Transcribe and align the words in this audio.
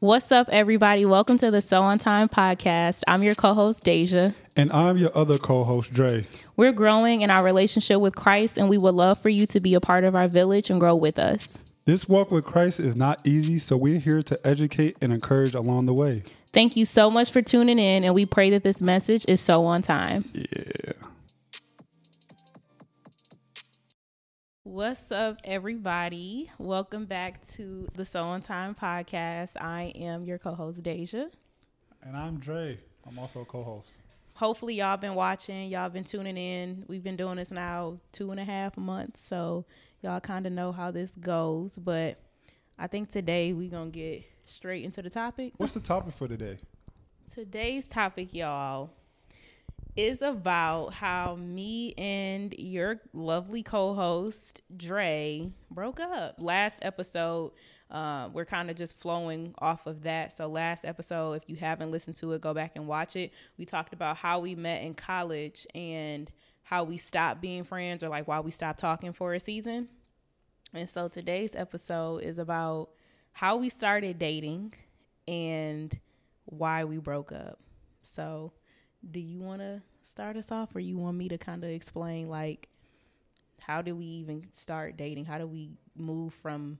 What's 0.00 0.32
up, 0.32 0.48
everybody? 0.50 1.06
Welcome 1.06 1.38
to 1.38 1.50
the 1.50 1.60
Sow 1.60 1.78
On 1.78 1.98
Time 1.98 2.28
podcast. 2.28 3.02
I'm 3.06 3.22
your 3.22 3.34
co 3.34 3.54
host, 3.54 3.84
Deja. 3.84 4.32
And 4.56 4.72
I'm 4.72 4.98
your 4.98 5.10
other 5.14 5.38
co 5.38 5.62
host, 5.62 5.92
Dre. 5.92 6.24
We're 6.56 6.72
growing 6.72 7.22
in 7.22 7.30
our 7.30 7.44
relationship 7.44 8.00
with 8.00 8.16
Christ, 8.16 8.58
and 8.58 8.68
we 8.68 8.76
would 8.76 8.94
love 8.94 9.18
for 9.18 9.28
you 9.28 9.46
to 9.46 9.60
be 9.60 9.74
a 9.74 9.80
part 9.80 10.04
of 10.04 10.14
our 10.14 10.26
village 10.26 10.68
and 10.68 10.80
grow 10.80 10.96
with 10.96 11.18
us. 11.18 11.58
This 11.84 12.08
walk 12.08 12.32
with 12.32 12.44
Christ 12.44 12.80
is 12.80 12.96
not 12.96 13.26
easy, 13.26 13.58
so 13.58 13.76
we're 13.76 14.00
here 14.00 14.20
to 14.22 14.38
educate 14.44 14.98
and 15.00 15.12
encourage 15.12 15.54
along 15.54 15.86
the 15.86 15.94
way. 15.94 16.22
Thank 16.48 16.76
you 16.76 16.86
so 16.86 17.10
much 17.10 17.30
for 17.30 17.42
tuning 17.42 17.78
in, 17.78 18.04
and 18.04 18.14
we 18.14 18.26
pray 18.26 18.50
that 18.50 18.64
this 18.64 18.80
message 18.80 19.26
is 19.28 19.40
so 19.40 19.64
on 19.64 19.82
time. 19.82 20.22
Yeah. 20.34 20.92
What's 24.66 25.12
up, 25.12 25.36
everybody? 25.44 26.50
Welcome 26.56 27.04
back 27.04 27.46
to 27.48 27.86
the 27.96 28.04
Sow 28.06 28.22
On 28.22 28.40
Time 28.40 28.74
podcast. 28.74 29.60
I 29.60 29.92
am 29.94 30.24
your 30.24 30.38
co 30.38 30.54
host, 30.54 30.82
Deja. 30.82 31.26
And 32.02 32.16
I'm 32.16 32.38
Dre. 32.38 32.78
I'm 33.06 33.18
also 33.18 33.42
a 33.42 33.44
co 33.44 33.62
host. 33.62 33.98
Hopefully, 34.32 34.76
y'all 34.76 34.96
been 34.96 35.14
watching, 35.14 35.68
y'all 35.68 35.90
been 35.90 36.02
tuning 36.02 36.38
in. 36.38 36.86
We've 36.88 37.04
been 37.04 37.14
doing 37.14 37.36
this 37.36 37.50
now 37.50 37.98
two 38.10 38.30
and 38.30 38.40
a 38.40 38.44
half 38.44 38.78
months, 38.78 39.20
so 39.28 39.66
y'all 40.00 40.20
kind 40.20 40.46
of 40.46 40.52
know 40.54 40.72
how 40.72 40.90
this 40.90 41.10
goes. 41.10 41.76
But 41.76 42.16
I 42.78 42.86
think 42.86 43.10
today 43.10 43.52
we're 43.52 43.70
going 43.70 43.92
to 43.92 43.98
get 43.98 44.24
straight 44.46 44.82
into 44.82 45.02
the 45.02 45.10
topic. 45.10 45.52
What's 45.58 45.74
the 45.74 45.80
topic 45.80 46.14
for 46.14 46.26
today? 46.26 46.56
Today's 47.30 47.86
topic, 47.86 48.32
y'all, 48.32 48.88
is 49.96 50.22
about 50.22 50.92
how 50.92 51.36
me 51.36 51.94
and 51.94 52.52
your 52.58 53.00
lovely 53.12 53.62
co-host 53.62 54.60
Dre 54.76 55.50
broke 55.70 56.00
up. 56.00 56.36
Last 56.38 56.80
episode, 56.82 57.52
uh, 57.90 58.28
we're 58.32 58.44
kind 58.44 58.70
of 58.70 58.76
just 58.76 58.98
flowing 58.98 59.54
off 59.58 59.86
of 59.86 60.02
that. 60.02 60.32
So 60.32 60.48
last 60.48 60.84
episode, 60.84 61.34
if 61.34 61.48
you 61.48 61.56
haven't 61.56 61.92
listened 61.92 62.16
to 62.16 62.32
it, 62.32 62.40
go 62.40 62.52
back 62.52 62.72
and 62.74 62.88
watch 62.88 63.14
it. 63.14 63.32
We 63.56 63.64
talked 63.64 63.92
about 63.92 64.16
how 64.16 64.40
we 64.40 64.56
met 64.56 64.82
in 64.82 64.94
college 64.94 65.66
and 65.74 66.28
how 66.62 66.82
we 66.82 66.96
stopped 66.96 67.40
being 67.40 67.62
friends, 67.62 68.02
or 68.02 68.08
like 68.08 68.26
why 68.26 68.40
we 68.40 68.50
stopped 68.50 68.80
talking 68.80 69.12
for 69.12 69.34
a 69.34 69.40
season. 69.40 69.88
And 70.72 70.88
so 70.90 71.06
today's 71.06 71.54
episode 71.54 72.22
is 72.22 72.38
about 72.38 72.88
how 73.32 73.58
we 73.58 73.68
started 73.68 74.18
dating 74.18 74.74
and 75.28 75.96
why 76.46 76.84
we 76.84 76.96
broke 76.98 77.30
up. 77.30 77.60
So 78.02 78.52
do 79.10 79.20
you 79.20 79.38
want 79.38 79.60
to 79.60 79.80
start 80.02 80.36
us 80.36 80.50
off 80.50 80.74
or 80.74 80.80
you 80.80 80.96
want 80.98 81.16
me 81.16 81.28
to 81.28 81.38
kind 81.38 81.64
of 81.64 81.70
explain 81.70 82.28
like 82.28 82.68
how 83.60 83.80
do 83.82 83.94
we 83.94 84.04
even 84.04 84.44
start 84.52 84.96
dating 84.96 85.24
how 85.24 85.38
do 85.38 85.46
we 85.46 85.70
move 85.96 86.32
from 86.34 86.78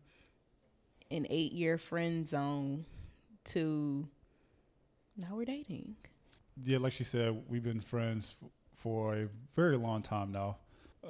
an 1.10 1.26
eight 1.30 1.52
year 1.52 1.78
friend 1.78 2.26
zone 2.26 2.84
to 3.44 4.06
now 5.16 5.34
we're 5.36 5.44
dating 5.44 5.96
Yeah, 6.62 6.78
like 6.78 6.92
she 6.92 7.04
said, 7.04 7.42
we've 7.48 7.62
been 7.64 7.80
friends 7.80 8.36
f- 8.42 8.48
for 8.76 9.14
a 9.16 9.28
very 9.56 9.76
long 9.76 10.02
time 10.02 10.32
now. 10.32 10.58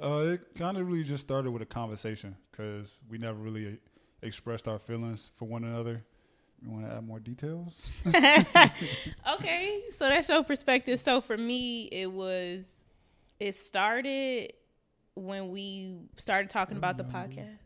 Uh, 0.01 0.33
it 0.33 0.55
kind 0.55 0.77
of 0.77 0.87
really 0.87 1.03
just 1.03 1.23
started 1.23 1.51
with 1.51 1.61
a 1.61 1.65
conversation 1.65 2.35
because 2.51 2.99
we 3.09 3.17
never 3.17 3.37
really 3.39 3.79
expressed 4.21 4.67
our 4.67 4.79
feelings 4.79 5.31
for 5.35 5.45
one 5.45 5.63
another. 5.63 6.03
You 6.65 6.71
want 6.71 6.85
to 6.89 6.95
add 6.95 7.07
more 7.07 7.19
details? 7.19 7.73
okay 9.35 9.81
so 9.91 10.09
that's 10.09 10.27
your 10.29 10.43
perspective. 10.43 10.99
So 10.99 11.21
for 11.21 11.37
me 11.37 11.83
it 11.91 12.11
was 12.11 12.83
it 13.39 13.55
started 13.55 14.53
when 15.13 15.49
we 15.51 15.97
started 16.17 16.49
talking 16.49 16.77
about 16.77 16.97
the 16.97 17.03
podcast. 17.03 17.57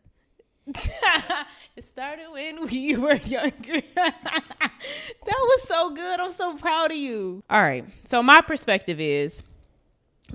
It 1.76 1.84
started 1.84 2.26
when 2.30 2.66
we 2.66 2.96
were 2.96 3.14
younger. 3.14 3.80
That 3.94 4.22
was 5.26 5.62
so 5.62 5.90
good. 5.90 6.20
I'm 6.20 6.32
so 6.32 6.56
proud 6.56 6.90
of 6.90 6.96
you. 6.96 7.42
All 7.48 7.62
right 7.62 7.84
so 8.04 8.22
my 8.22 8.40
perspective 8.42 9.00
is 9.00 9.42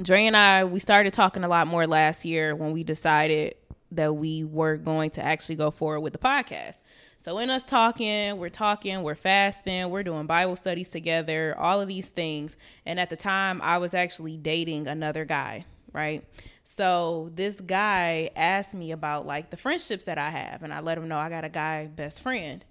Dre 0.02 0.26
and 0.26 0.36
I, 0.36 0.64
we 0.66 0.80
started 0.80 1.14
talking 1.14 1.44
a 1.44 1.48
lot 1.48 1.68
more 1.68 1.86
last 1.88 2.26
year 2.26 2.56
when 2.56 2.72
we 2.72 2.84
decided 2.84 3.56
that 3.96 4.16
we 4.16 4.44
were 4.44 4.78
going 4.78 5.10
to 5.12 5.24
actually 5.24 5.56
go 5.56 5.72
forward 5.72 6.02
with 6.02 6.14
the 6.14 6.20
podcast. 6.20 6.82
So, 7.18 7.38
in 7.40 7.50
us 7.50 7.64
talking, 7.64 8.38
we're 8.38 8.50
talking, 8.50 9.02
we're 9.04 9.16
fasting, 9.16 9.90
we're 9.90 10.04
doing 10.04 10.26
Bible 10.28 10.56
studies 10.56 10.90
together, 10.90 11.56
all 11.58 11.82
of 11.82 11.88
these 11.88 12.10
things. 12.10 12.58
And 12.86 13.00
at 13.00 13.10
the 13.10 13.16
time, 13.16 13.62
I 13.62 13.78
was 13.78 13.94
actually 13.94 14.38
dating 14.38 14.88
another 14.88 15.26
guy, 15.26 15.66
right? 15.94 16.24
So, 16.64 17.32
this 17.34 17.62
guy 17.62 18.32
asked 18.36 18.76
me 18.76 18.92
about 18.92 19.26
like 19.26 19.50
the 19.50 19.58
friendships 19.58 20.04
that 20.06 20.18
I 20.18 20.30
have, 20.30 20.64
and 20.64 20.74
I 20.74 20.82
let 20.82 20.98
him 20.98 21.08
know 21.08 21.18
I 21.18 21.30
got 21.30 21.46
a 21.46 21.50
guy 21.50 21.88
best 21.88 22.22
friend. 22.22 22.64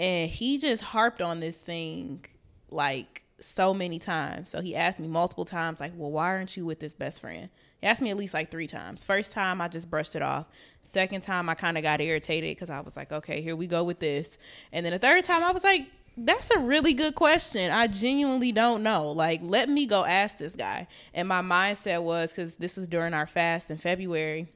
And 0.00 0.28
he 0.28 0.58
just 0.58 0.82
harped 0.82 1.22
on 1.22 1.40
this 1.40 1.58
thing 1.58 2.24
like 2.70 3.22
so 3.38 3.74
many 3.74 3.98
times. 3.98 4.50
So 4.50 4.60
he 4.60 4.74
asked 4.74 5.00
me 5.00 5.08
multiple 5.08 5.44
times, 5.44 5.80
like, 5.80 5.92
well, 5.96 6.10
why 6.10 6.28
aren't 6.28 6.56
you 6.56 6.64
with 6.64 6.80
this 6.80 6.94
best 6.94 7.20
friend? 7.20 7.50
He 7.82 7.88
asked 7.88 8.00
me 8.00 8.10
at 8.10 8.16
least 8.16 8.32
like 8.32 8.50
three 8.50 8.68
times. 8.68 9.02
First 9.02 9.32
time, 9.32 9.60
I 9.60 9.66
just 9.66 9.90
brushed 9.90 10.14
it 10.14 10.22
off. 10.22 10.46
Second 10.82 11.22
time, 11.22 11.48
I 11.48 11.54
kind 11.54 11.76
of 11.76 11.82
got 11.82 12.00
irritated 12.00 12.56
because 12.56 12.70
I 12.70 12.80
was 12.80 12.96
like, 12.96 13.10
okay, 13.10 13.42
here 13.42 13.56
we 13.56 13.66
go 13.66 13.82
with 13.82 13.98
this. 13.98 14.38
And 14.72 14.86
then 14.86 14.92
the 14.92 15.00
third 15.00 15.24
time, 15.24 15.42
I 15.42 15.50
was 15.50 15.64
like, 15.64 15.88
that's 16.16 16.50
a 16.52 16.60
really 16.60 16.92
good 16.92 17.16
question. 17.16 17.72
I 17.72 17.88
genuinely 17.88 18.52
don't 18.52 18.84
know. 18.84 19.10
Like, 19.10 19.40
let 19.42 19.68
me 19.68 19.86
go 19.86 20.04
ask 20.04 20.38
this 20.38 20.52
guy. 20.52 20.86
And 21.12 21.26
my 21.26 21.42
mindset 21.42 22.02
was 22.04 22.32
because 22.32 22.56
this 22.56 22.76
was 22.76 22.86
during 22.86 23.14
our 23.14 23.26
fast 23.26 23.68
in 23.68 23.78
February. 23.78 24.46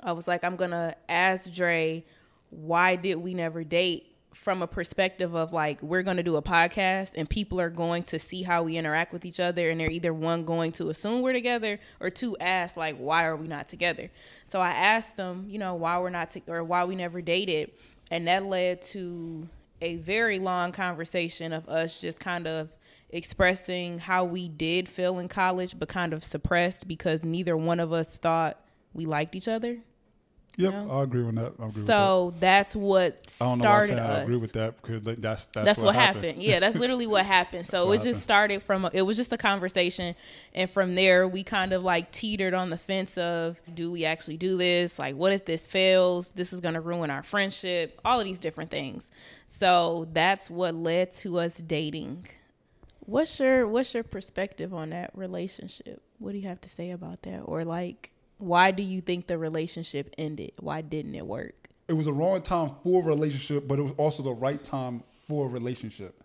I 0.00 0.12
was 0.12 0.28
like, 0.28 0.44
I'm 0.44 0.54
gonna 0.54 0.94
ask 1.08 1.50
Dre, 1.52 2.04
why 2.50 2.94
did 2.94 3.16
we 3.16 3.34
never 3.34 3.64
date? 3.64 4.13
From 4.34 4.62
a 4.62 4.66
perspective 4.66 5.34
of 5.34 5.52
like, 5.52 5.80
we're 5.80 6.02
gonna 6.02 6.22
do 6.22 6.36
a 6.36 6.42
podcast 6.42 7.12
and 7.16 7.30
people 7.30 7.60
are 7.60 7.70
going 7.70 8.02
to 8.04 8.18
see 8.18 8.42
how 8.42 8.64
we 8.64 8.76
interact 8.76 9.12
with 9.12 9.24
each 9.24 9.40
other, 9.40 9.70
and 9.70 9.80
they're 9.80 9.90
either 9.90 10.12
one 10.12 10.44
going 10.44 10.72
to 10.72 10.88
assume 10.90 11.22
we're 11.22 11.32
together 11.32 11.78
or 12.00 12.10
two 12.10 12.36
ask 12.38 12.76
like, 12.76 12.96
why 12.96 13.24
are 13.24 13.36
we 13.36 13.46
not 13.46 13.68
together? 13.68 14.10
So 14.44 14.60
I 14.60 14.70
asked 14.70 15.16
them, 15.16 15.46
you 15.48 15.58
know, 15.58 15.74
why 15.76 15.98
we're 15.98 16.10
not 16.10 16.30
to- 16.32 16.42
or 16.48 16.64
why 16.64 16.84
we 16.84 16.96
never 16.96 17.22
dated, 17.22 17.70
and 18.10 18.26
that 18.26 18.44
led 18.44 18.82
to 18.82 19.48
a 19.80 19.96
very 19.96 20.38
long 20.38 20.72
conversation 20.72 21.52
of 21.52 21.68
us 21.68 22.00
just 22.00 22.18
kind 22.18 22.46
of 22.46 22.70
expressing 23.10 23.98
how 23.98 24.24
we 24.24 24.48
did 24.48 24.88
feel 24.88 25.18
in 25.18 25.28
college, 25.28 25.78
but 25.78 25.88
kind 25.88 26.12
of 26.12 26.24
suppressed 26.24 26.88
because 26.88 27.24
neither 27.24 27.56
one 27.56 27.78
of 27.78 27.92
us 27.92 28.18
thought 28.18 28.58
we 28.92 29.06
liked 29.06 29.36
each 29.36 29.46
other. 29.46 29.78
Yep, 30.56 30.72
No. 30.72 30.90
I 30.90 31.02
agree 31.02 31.22
with 31.22 31.34
that. 31.36 31.52
I 31.58 31.66
agree 31.66 31.84
So 31.84 32.34
that's 32.38 32.76
what 32.76 33.14
with 33.14 33.38
that. 33.38 33.44
I 33.44 33.48
don't 33.48 33.58
know 33.58 33.68
why 33.68 33.76
I'm 33.76 33.86
started 33.86 33.98
us. 33.98 34.18
I 34.18 34.22
agree 34.22 34.36
with 34.36 34.52
that 34.52 34.80
because 34.80 35.02
that's 35.02 35.46
that's, 35.46 35.66
That's, 35.66 35.82
what, 35.82 35.94
happened. 35.94 36.42
Yeah, 36.42 36.60
that's 36.60 36.76
literally 36.84 37.06
what 37.06 37.24
happened. 37.26 37.66
So 37.66 37.86
what 37.86 38.00
it 38.00 38.02
just 38.02 38.22
started 38.22 38.62
from 38.62 38.84
a, 38.84 38.90
it 38.92 39.02
was 39.02 39.16
just 39.16 39.32
a 39.32 39.36
conversation, 39.36 40.14
and 40.54 40.70
from 40.70 40.94
there 40.94 41.26
we 41.26 41.42
kind 41.42 41.72
of 41.72 41.82
like 41.82 42.12
teetered 42.12 42.54
on 42.54 42.70
the 42.70 42.78
fence 42.78 43.18
of 43.18 43.60
do 43.74 43.90
we 43.90 44.04
actually 44.04 44.36
do 44.36 44.56
this? 44.56 44.98
Like, 44.98 45.16
what 45.16 45.32
if 45.32 45.44
this 45.44 45.66
fails? 45.66 46.32
This 46.32 46.52
is 46.52 46.60
going 46.60 46.74
to 46.74 46.80
ruin 46.80 47.10
our 47.10 47.22
friendship. 47.24 48.00
All 48.04 48.20
of 48.20 48.24
these 48.24 48.40
different 48.40 48.70
things. 48.70 49.10
So 49.46 50.06
that's 50.12 50.48
what 50.50 50.74
led 50.74 51.12
to 51.14 51.38
us 51.40 51.56
dating. 51.58 52.26
What's 53.00 53.40
your 53.40 53.66
What's 53.66 53.92
your 53.92 54.04
perspective 54.04 54.72
on 54.72 54.90
that 54.90 55.10
relationship? 55.14 56.00
What 56.18 56.32
do 56.32 56.38
you 56.38 56.48
have 56.48 56.60
to 56.62 56.68
say 56.68 56.92
about 56.92 57.22
that? 57.22 57.40
Or 57.40 57.64
like, 57.64 58.12
why 58.38 58.70
do 58.70 58.82
you 58.82 59.00
think 59.00 59.26
the 59.26 59.38
relationship 59.38 60.14
ended? 60.18 60.52
Why 60.58 60.80
didn't 60.80 61.14
it 61.14 61.26
work? 61.26 61.68
It 61.88 61.92
was 61.92 62.06
a 62.06 62.12
wrong 62.12 62.40
time 62.42 62.70
for 62.82 63.02
a 63.02 63.04
relationship, 63.04 63.68
but 63.68 63.78
it 63.78 63.82
was 63.82 63.92
also 63.92 64.22
the 64.22 64.32
right 64.32 64.62
time 64.62 65.02
for 65.26 65.46
a 65.46 65.48
relationship. 65.48 66.20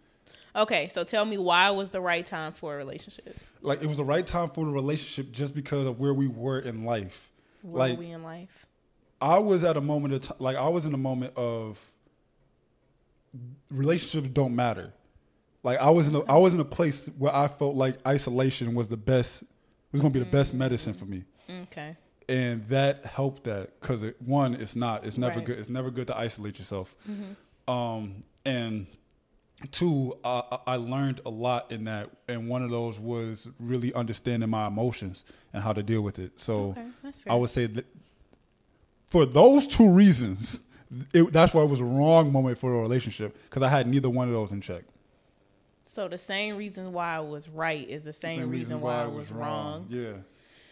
Okay, 0.55 0.89
so 0.93 1.03
tell 1.03 1.25
me 1.25 1.37
why 1.37 1.69
was 1.71 1.89
the 1.89 2.01
right 2.01 2.25
time 2.25 2.51
for 2.51 2.73
a 2.73 2.77
relationship? 2.77 3.37
Like 3.61 3.81
it 3.81 3.87
was 3.87 3.97
the 3.97 4.03
right 4.03 4.25
time 4.25 4.49
for 4.49 4.65
the 4.65 4.71
relationship 4.71 5.31
just 5.31 5.53
because 5.53 5.85
of 5.85 5.99
where 5.99 6.13
we 6.13 6.27
were 6.27 6.59
in 6.59 6.85
life. 6.85 7.29
Where 7.61 7.79
like 7.79 7.97
were 7.97 8.05
we 8.05 8.11
in 8.11 8.23
life? 8.23 8.65
I 9.21 9.39
was 9.39 9.63
at 9.63 9.77
a 9.77 9.81
moment 9.81 10.13
of 10.13 10.21
t- 10.21 10.33
like 10.39 10.55
I 10.55 10.69
was 10.69 10.85
in 10.85 10.93
a 10.93 10.97
moment 10.97 11.33
of 11.35 11.79
relationships 13.71 14.29
don't 14.29 14.55
matter. 14.55 14.93
Like 15.61 15.79
I 15.79 15.89
was 15.89 16.07
in 16.07 16.15
a 16.15 16.21
I 16.21 16.37
was 16.37 16.53
in 16.53 16.59
a 16.59 16.65
place 16.65 17.09
where 17.17 17.35
I 17.35 17.47
felt 17.47 17.75
like 17.75 17.97
isolation 18.07 18.73
was 18.75 18.87
the 18.87 18.97
best 18.97 19.43
was 19.91 20.01
going 20.01 20.13
to 20.13 20.19
be 20.19 20.19
the 20.19 20.25
mm-hmm. 20.25 20.37
best 20.37 20.53
medicine 20.53 20.93
for 20.93 21.05
me. 21.05 21.23
Okay. 21.71 21.95
and 22.27 22.67
that 22.69 23.05
helped 23.05 23.43
that 23.45 23.79
because 23.79 24.03
it, 24.03 24.15
one 24.21 24.53
it's 24.55 24.75
not 24.75 25.05
it's 25.05 25.17
never 25.17 25.39
Right. 25.39 25.45
good 25.45 25.59
it's 25.59 25.69
never 25.69 25.89
good 25.91 26.07
to 26.07 26.17
isolate 26.17 26.57
yourself 26.59 26.95
um 27.67 28.23
and 28.45 28.87
two 29.71 30.17
I, 30.23 30.59
I 30.67 30.75
learned 30.77 31.21
a 31.25 31.29
lot 31.29 31.71
in 31.71 31.83
that 31.85 32.09
and 32.27 32.47
one 32.47 32.61
of 32.63 32.69
those 32.69 32.99
was 32.99 33.47
really 33.59 33.93
understanding 33.93 34.49
my 34.49 34.67
emotions 34.67 35.25
and 35.53 35.61
how 35.63 35.73
to 35.73 35.83
deal 35.83 36.01
with 36.01 36.17
it 36.19 36.39
so 36.39 36.75
Okay, 36.77 36.85
i 37.29 37.35
would 37.35 37.49
say 37.49 37.65
that 37.65 37.85
for 39.07 39.25
those 39.25 39.67
two 39.67 39.89
reasons 39.91 40.61
it, 41.13 41.31
that's 41.31 41.53
why 41.53 41.61
it 41.61 41.69
was 41.69 41.79
a 41.81 41.85
wrong 41.85 42.31
moment 42.31 42.57
for 42.57 42.73
a 42.73 42.81
relationship 42.81 43.37
because 43.43 43.61
i 43.61 43.67
had 43.69 43.85
neither 43.87 44.09
one 44.09 44.27
of 44.27 44.33
those 44.33 44.51
in 44.51 44.61
check 44.61 44.83
so 45.85 46.07
the 46.07 46.19
same 46.19 46.55
reason 46.55 46.93
why 46.93 47.15
I 47.15 47.19
was 47.19 47.49
right 47.49 47.89
is 47.89 48.03
the 48.03 48.13
same, 48.13 48.47
reason, 48.51 48.79
why, 48.79 49.01
I 49.01 49.07
was 49.07 49.31
wrong. 49.31 49.87
Yeah, 49.89 50.17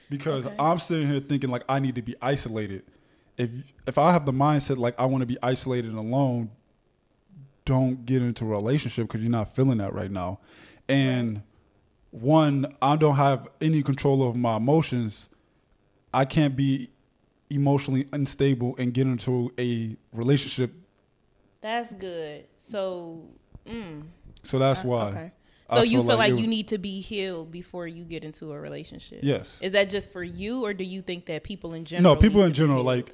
because 0.10 0.46
Okay. 0.48 0.56
I'm 0.60 0.80
sitting 0.80 1.08
here 1.08 1.20
thinking 1.20 1.50
like 1.50 1.64
I 1.70 1.80
need 1.80 1.96
to 1.96 2.02
be 2.02 2.16
isolated. 2.22 2.84
If 3.38 3.50
if 3.86 3.98
I 3.98 4.12
have 4.12 4.26
the 4.26 4.32
mindset 4.32 4.78
like 4.78 5.00
I 5.00 5.06
want 5.06 5.22
to 5.22 5.26
be 5.26 5.38
isolated 5.44 5.90
and 5.90 6.00
alone, 6.00 6.50
don't 7.66 8.06
get 8.06 8.22
into 8.22 8.46
a 8.46 8.48
relationship 8.48 9.08
because 9.08 9.22
you're 9.22 9.32
not 9.32 9.54
feeling 9.54 9.78
that 9.80 9.94
right 9.94 10.12
now. 10.12 10.40
And 10.90 11.44
one, 12.12 12.74
I 12.82 12.96
don't 12.96 13.16
have 13.16 13.48
any 13.62 13.84
control 13.84 14.24
over 14.24 14.38
my 14.38 14.56
emotions. 14.56 15.30
I 16.14 16.26
can't 16.26 16.56
be 16.56 16.90
emotionally 17.50 18.08
unstable 18.14 18.76
and 18.78 18.94
get 18.94 19.06
into 19.08 19.52
a 19.60 19.96
relationship. 20.14 20.74
That's 21.62 21.92
good. 21.94 22.46
So, 22.56 23.28
mm, 23.66 24.04
So 24.44 24.58
that's 24.60 24.82
uh, 24.84 24.88
why. 24.88 25.08
Okay. 25.10 25.32
I 25.70 25.78
So 25.78 25.84
you 25.84 25.98
feel 25.98 26.02
feel 26.02 26.08
like 26.10 26.18
like, 26.18 26.32
was- 26.34 26.42
you 26.42 26.48
need 26.48 26.68
to 26.70 26.78
be 26.78 27.02
healed 27.02 27.52
before 27.52 27.88
you 27.88 28.04
get 28.06 28.24
into 28.24 28.52
a 28.52 28.60
relationship. 28.60 29.20
Yes. 29.22 29.60
Is 29.62 29.74
that 29.74 29.90
just 29.90 30.12
for 30.12 30.24
you, 30.24 30.64
or 30.66 30.74
do 30.74 30.84
you 30.84 31.02
think 31.02 31.26
that 31.26 31.44
people 31.44 31.74
in 31.74 31.84
general? 31.86 32.16
No, 32.16 32.22
people 32.22 32.44
in 32.44 32.54
general, 32.54 32.84
like 32.84 33.14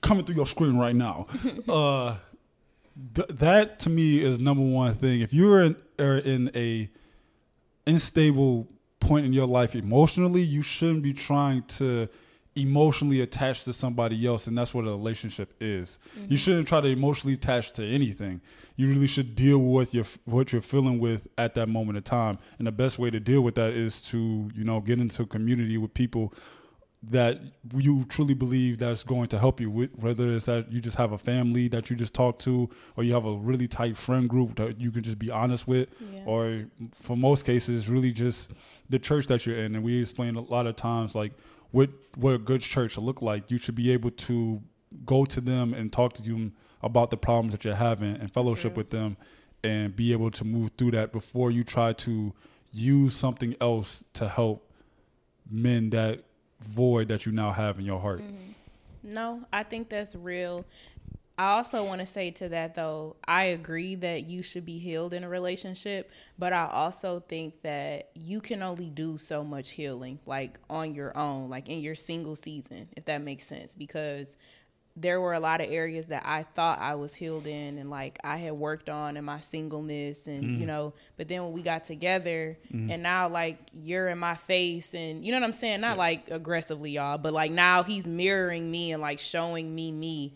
coming 0.00 0.24
through 0.24 0.36
your 0.36 0.46
screen 0.46 0.76
right 0.76 0.94
now. 0.96 1.26
uh, 1.68 2.16
th- 3.14 3.28
that 3.28 3.78
to 3.80 3.90
me 3.90 4.18
is 4.24 4.38
number 4.38 4.62
one 4.62 4.94
thing. 4.94 5.20
If 5.20 5.32
you're 5.34 5.62
in, 5.62 5.76
are 5.98 6.18
in 6.18 6.50
a 6.54 6.88
unstable 7.86 8.68
point 9.00 9.26
in 9.26 9.32
your 9.32 9.46
life 9.46 9.74
emotionally, 9.74 10.42
you 10.42 10.62
shouldn't 10.62 11.02
be 11.02 11.12
trying 11.12 11.62
to 11.64 12.08
emotionally 12.56 13.20
attached 13.20 13.64
to 13.64 13.72
somebody 13.72 14.26
else, 14.26 14.46
and 14.46 14.56
that's 14.56 14.72
what 14.72 14.84
a 14.84 14.90
relationship 14.90 15.54
is. 15.60 15.98
You 16.14 16.22
mm-hmm. 16.22 16.34
shouldn't 16.36 16.68
try 16.68 16.80
to 16.80 16.88
emotionally 16.88 17.34
attach 17.34 17.72
to 17.72 17.84
anything. 17.84 18.40
You 18.76 18.88
really 18.88 19.06
should 19.06 19.34
deal 19.34 19.58
with 19.58 19.94
your 19.94 20.04
what 20.24 20.52
you're 20.52 20.62
feeling 20.62 20.98
with 20.98 21.28
at 21.38 21.54
that 21.54 21.68
moment 21.68 21.98
of 21.98 22.04
time, 22.04 22.38
and 22.58 22.66
the 22.66 22.72
best 22.72 22.98
way 22.98 23.10
to 23.10 23.20
deal 23.20 23.40
with 23.40 23.54
that 23.56 23.72
is 23.72 24.00
to 24.02 24.50
you 24.54 24.64
know 24.64 24.80
get 24.80 24.98
into 25.00 25.22
a 25.22 25.26
community 25.26 25.78
with 25.78 25.94
people 25.94 26.32
that 27.10 27.40
you 27.74 28.04
truly 28.04 28.34
believe 28.34 28.78
that's 28.78 29.02
going 29.02 29.26
to 29.26 29.38
help 29.38 29.60
you 29.60 29.70
with 29.70 29.90
whether 29.96 30.34
it's 30.34 30.46
that 30.46 30.70
you 30.72 30.80
just 30.80 30.96
have 30.96 31.12
a 31.12 31.18
family 31.18 31.68
that 31.68 31.90
you 31.90 31.96
just 31.96 32.14
talk 32.14 32.38
to 32.38 32.68
or 32.96 33.04
you 33.04 33.12
have 33.12 33.26
a 33.26 33.36
really 33.36 33.66
tight 33.66 33.96
friend 33.96 34.28
group 34.28 34.54
that 34.56 34.80
you 34.80 34.90
can 34.90 35.02
just 35.02 35.18
be 35.18 35.30
honest 35.30 35.66
with 35.68 35.88
Yeah. 36.00 36.20
or 36.24 36.64
for 36.92 37.16
most 37.16 37.44
cases 37.44 37.88
really 37.88 38.12
just 38.12 38.52
the 38.88 38.98
church 38.98 39.26
that 39.26 39.44
you're 39.44 39.58
in 39.58 39.74
and 39.74 39.84
we 39.84 40.00
explain 40.00 40.36
a 40.36 40.40
lot 40.40 40.66
of 40.66 40.76
times 40.76 41.14
like 41.14 41.32
what 41.74 41.90
what 42.16 42.34
a 42.34 42.38
good 42.38 42.60
church 42.60 42.96
look 42.96 43.20
like 43.20 43.50
you 43.50 43.58
should 43.58 43.74
be 43.74 43.90
able 43.90 44.10
to 44.12 44.62
go 45.04 45.24
to 45.24 45.40
them 45.40 45.74
and 45.74 45.92
talk 45.92 46.12
to 46.12 46.22
them 46.22 46.52
about 46.82 47.10
the 47.10 47.16
problems 47.16 47.52
that 47.52 47.64
you're 47.64 47.74
having 47.74 48.14
and 48.14 48.32
fellowship 48.32 48.76
with 48.76 48.90
them 48.90 49.16
and 49.64 49.96
be 49.96 50.12
able 50.12 50.30
to 50.30 50.44
move 50.44 50.70
through 50.78 50.92
that 50.92 51.10
before 51.10 51.50
you 51.50 51.64
try 51.64 51.92
to 51.92 52.32
use 52.72 53.16
something 53.16 53.56
else 53.60 54.04
to 54.12 54.28
help 54.28 54.70
mend 55.50 55.92
that 55.92 56.22
void 56.60 57.08
that 57.08 57.26
you 57.26 57.32
now 57.32 57.50
have 57.50 57.78
in 57.78 57.84
your 57.84 58.00
heart. 58.00 58.20
Mm-hmm. 58.20 59.12
No, 59.12 59.44
I 59.52 59.64
think 59.64 59.88
that's 59.88 60.14
real. 60.14 60.64
I 61.36 61.52
also 61.52 61.84
want 61.84 62.00
to 62.00 62.06
say 62.06 62.30
to 62.32 62.48
that 62.50 62.76
though, 62.76 63.16
I 63.26 63.44
agree 63.44 63.96
that 63.96 64.24
you 64.24 64.42
should 64.42 64.64
be 64.64 64.78
healed 64.78 65.14
in 65.14 65.24
a 65.24 65.28
relationship, 65.28 66.10
but 66.38 66.52
I 66.52 66.66
also 66.66 67.20
think 67.20 67.62
that 67.62 68.10
you 68.14 68.40
can 68.40 68.62
only 68.62 68.88
do 68.88 69.16
so 69.16 69.42
much 69.42 69.70
healing 69.70 70.20
like 70.26 70.58
on 70.70 70.94
your 70.94 71.16
own, 71.18 71.50
like 71.50 71.68
in 71.68 71.80
your 71.80 71.96
single 71.96 72.36
season, 72.36 72.88
if 72.96 73.06
that 73.06 73.22
makes 73.22 73.46
sense 73.46 73.74
because 73.74 74.36
there 74.96 75.20
were 75.20 75.34
a 75.34 75.40
lot 75.40 75.60
of 75.60 75.68
areas 75.70 76.06
that 76.06 76.22
I 76.24 76.44
thought 76.44 76.78
I 76.78 76.94
was 76.94 77.16
healed 77.16 77.48
in 77.48 77.78
and 77.78 77.90
like 77.90 78.16
I 78.22 78.36
had 78.36 78.52
worked 78.52 78.88
on 78.88 79.16
in 79.16 79.24
my 79.24 79.40
singleness 79.40 80.28
and 80.28 80.44
you 80.44 80.50
mm-hmm. 80.50 80.66
know, 80.66 80.94
but 81.16 81.26
then 81.26 81.42
when 81.42 81.52
we 81.52 81.62
got 81.62 81.82
together 81.82 82.56
mm-hmm. 82.72 82.92
and 82.92 83.02
now 83.02 83.28
like 83.28 83.58
you're 83.72 84.06
in 84.06 84.18
my 84.18 84.36
face 84.36 84.94
and 84.94 85.24
you 85.24 85.32
know 85.32 85.40
what 85.40 85.46
I'm 85.46 85.52
saying? 85.52 85.80
Not 85.80 85.98
like 85.98 86.30
aggressively, 86.30 86.92
y'all, 86.92 87.18
but 87.18 87.32
like 87.32 87.50
now 87.50 87.82
he's 87.82 88.06
mirroring 88.06 88.70
me 88.70 88.92
and 88.92 89.02
like 89.02 89.18
showing 89.18 89.74
me 89.74 89.90
me. 89.90 90.34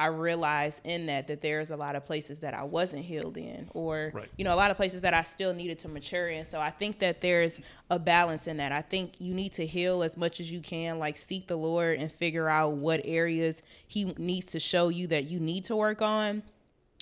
I 0.00 0.06
realized 0.06 0.80
in 0.84 1.04
that 1.06 1.26
that 1.26 1.42
there's 1.42 1.70
a 1.70 1.76
lot 1.76 1.94
of 1.94 2.06
places 2.06 2.38
that 2.38 2.54
I 2.54 2.62
wasn't 2.62 3.04
healed 3.04 3.36
in, 3.36 3.68
or 3.74 4.12
Right. 4.14 4.30
you 4.38 4.44
know, 4.44 4.54
a 4.54 4.56
lot 4.56 4.70
of 4.70 4.78
places 4.78 5.02
that 5.02 5.12
I 5.12 5.22
still 5.22 5.52
needed 5.52 5.78
to 5.80 5.88
mature 5.88 6.30
in. 6.30 6.46
So 6.46 6.58
I 6.58 6.70
think 6.70 7.00
that 7.00 7.20
there's 7.20 7.60
a 7.90 7.98
balance 7.98 8.46
in 8.46 8.56
that. 8.56 8.72
I 8.72 8.80
think 8.80 9.12
you 9.18 9.34
need 9.34 9.52
to 9.52 9.66
heal 9.66 10.02
as 10.02 10.16
much 10.16 10.40
as 10.40 10.50
you 10.50 10.60
can, 10.60 10.98
like 10.98 11.18
seek 11.18 11.48
the 11.48 11.56
Lord 11.56 11.98
and 11.98 12.10
figure 12.10 12.48
out 12.48 12.72
what 12.72 13.02
areas 13.04 13.62
He 13.86 14.06
needs 14.16 14.46
to 14.52 14.58
show 14.60 14.88
you 14.88 15.06
that 15.08 15.24
you 15.24 15.38
need 15.38 15.64
to 15.64 15.76
work 15.76 16.00
on. 16.00 16.44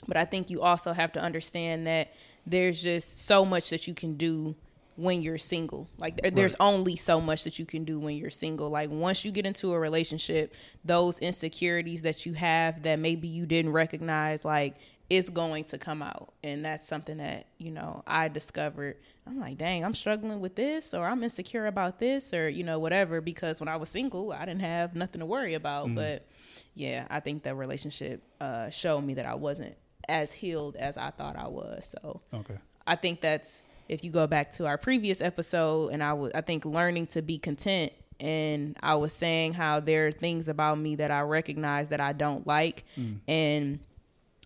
But 0.09 0.17
I 0.17 0.25
think 0.25 0.51
you 0.51 0.61
also 0.61 0.93
have 0.93 1.13
to 1.13 1.21
understand 1.21 1.87
that 1.87 2.13
there's 2.45 2.83
just 2.83 3.27
so 3.27 3.45
much 3.45 3.71
that 3.71 3.87
you 3.87 3.95
can 3.95 4.17
do 4.17 4.57
when 4.99 5.23
you're 5.23 5.39
single. 5.39 5.89
Like 5.97 6.21
there, 6.21 6.33
there's 6.33 6.57
only 6.59 6.97
so 6.97 7.21
much 7.21 7.45
that 7.45 7.59
you 7.59 7.65
can 7.65 7.85
do 7.85 8.01
when 8.01 8.17
you're 8.17 8.31
single. 8.31 8.69
Like 8.69 8.91
once 8.91 9.25
you 9.25 9.31
get 9.31 9.47
into 9.47 9.73
a 9.73 9.79
relationship, 9.79 10.55
those 10.85 11.21
insecurities 11.21 12.03
that 12.03 12.27
you 12.27 12.33
have 12.35 12.83
that 12.83 12.99
maybe 12.99 13.29
you 13.29 13.47
didn't 13.47 13.73
recognize, 13.73 14.45
like 14.45 14.75
it's 15.09 15.29
going 15.29 15.65
to 15.65 15.79
come 15.79 16.03
out. 16.03 16.33
And 16.43 16.65
that's 16.65 16.87
something 16.87 17.19
that, 17.19 17.47
you 17.59 17.71
know, 17.71 18.03
I 18.09 18.27
discovered. 18.27 18.97
I'm 19.25 19.39
like, 19.39 19.57
dang, 19.57 19.85
I'm 19.85 19.95
struggling 19.95 20.41
with 20.41 20.57
this 20.57 20.93
or 20.93 21.07
I'm 21.07 21.23
insecure 21.23 21.67
about 21.67 22.01
this 22.01 22.35
or, 22.35 22.49
you 22.49 22.65
know, 22.65 22.81
whatever. 22.81 23.21
Because 23.21 23.61
when 23.61 23.69
I 23.69 23.77
was 23.77 23.89
single, 23.89 24.33
I 24.33 24.45
didn't 24.47 24.63
have 24.63 24.97
nothing 24.97 25.21
to 25.21 25.27
worry 25.27 25.55
about. 25.55 25.95
But 25.95 26.27
yeah, 26.75 27.07
I 27.09 27.21
think 27.21 27.45
the 27.45 27.55
relationship 27.55 28.23
uh, 28.41 28.69
showed 28.71 29.03
me 29.03 29.15
that 29.15 29.27
I 29.27 29.37
wasn't 29.37 29.77
as 30.09 30.33
healed 30.33 30.75
as 30.75 30.97
I 30.97 31.11
thought 31.11 31.37
I 31.37 31.47
was. 31.47 31.95
So 32.03 32.21
Okay. 32.35 32.57
I 32.87 32.97
think 32.97 33.21
that's 33.21 33.63
if 33.89 34.05
you 34.05 34.11
go 34.11 34.27
back 34.27 34.53
to 34.53 34.67
our 34.67 34.79
previous 34.79 35.21
episode, 35.21 35.89
and 35.89 36.03
I 36.03 36.13
was 36.13 36.33
I 36.35 36.41
think 36.41 36.65
learning 36.65 37.09
to 37.09 37.23
be 37.23 37.39
content, 37.39 37.93
and 38.21 38.77
I 38.83 38.95
was 38.97 39.13
saying 39.13 39.55
how 39.55 39.81
there 39.81 40.09
are 40.09 40.13
things 40.13 40.49
about 40.49 40.79
me 40.79 40.97
that 40.97 41.11
I 41.11 41.21
recognize 41.21 41.89
that 41.89 42.01
I 42.01 42.13
don't 42.13 42.47
like, 42.47 42.85
mm. 42.97 43.19
and 43.27 43.81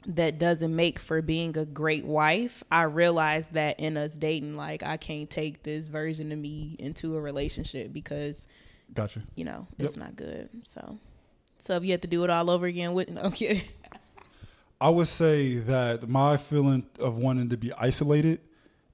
that 0.07 0.39
doesn't 0.39 0.75
make 0.75 0.99
for 0.99 1.23
being 1.23 1.57
a 1.57 1.65
great 1.65 2.05
wife. 2.05 2.63
I 2.71 2.83
realized 2.83 3.53
that 3.55 3.81
in 3.81 3.97
us 3.97 4.17
dating, 4.17 4.57
like 4.57 4.83
I 4.83 4.97
can't 4.97 5.29
take 5.29 5.63
this 5.63 5.89
version 5.89 6.33
of 6.33 6.39
me 6.39 6.77
into 6.79 7.17
a 7.17 7.21
relationship 7.21 7.93
because 7.93 8.47
Gotcha. 8.95 9.23
you 9.35 9.45
know 9.45 9.67
it's 9.79 9.97
not 9.97 10.17
good. 10.17 10.49
So, 10.65 10.99
so 11.59 11.77
if 11.77 11.85
you 11.85 11.91
had 11.91 12.03
to 12.03 12.09
do 12.09 12.25
it 12.25 12.31
all 12.31 12.51
over 12.51 12.67
again, 12.67 12.97
I'm 13.21 13.33
kidding. 13.33 13.63
I 14.81 14.89
would 14.89 15.09
say 15.09 15.55
that 15.55 16.09
my 16.09 16.37
feeling 16.37 16.85
of 16.99 17.17
wanting 17.17 17.51
to 17.51 17.57
be 17.57 17.73
isolated 17.73 18.41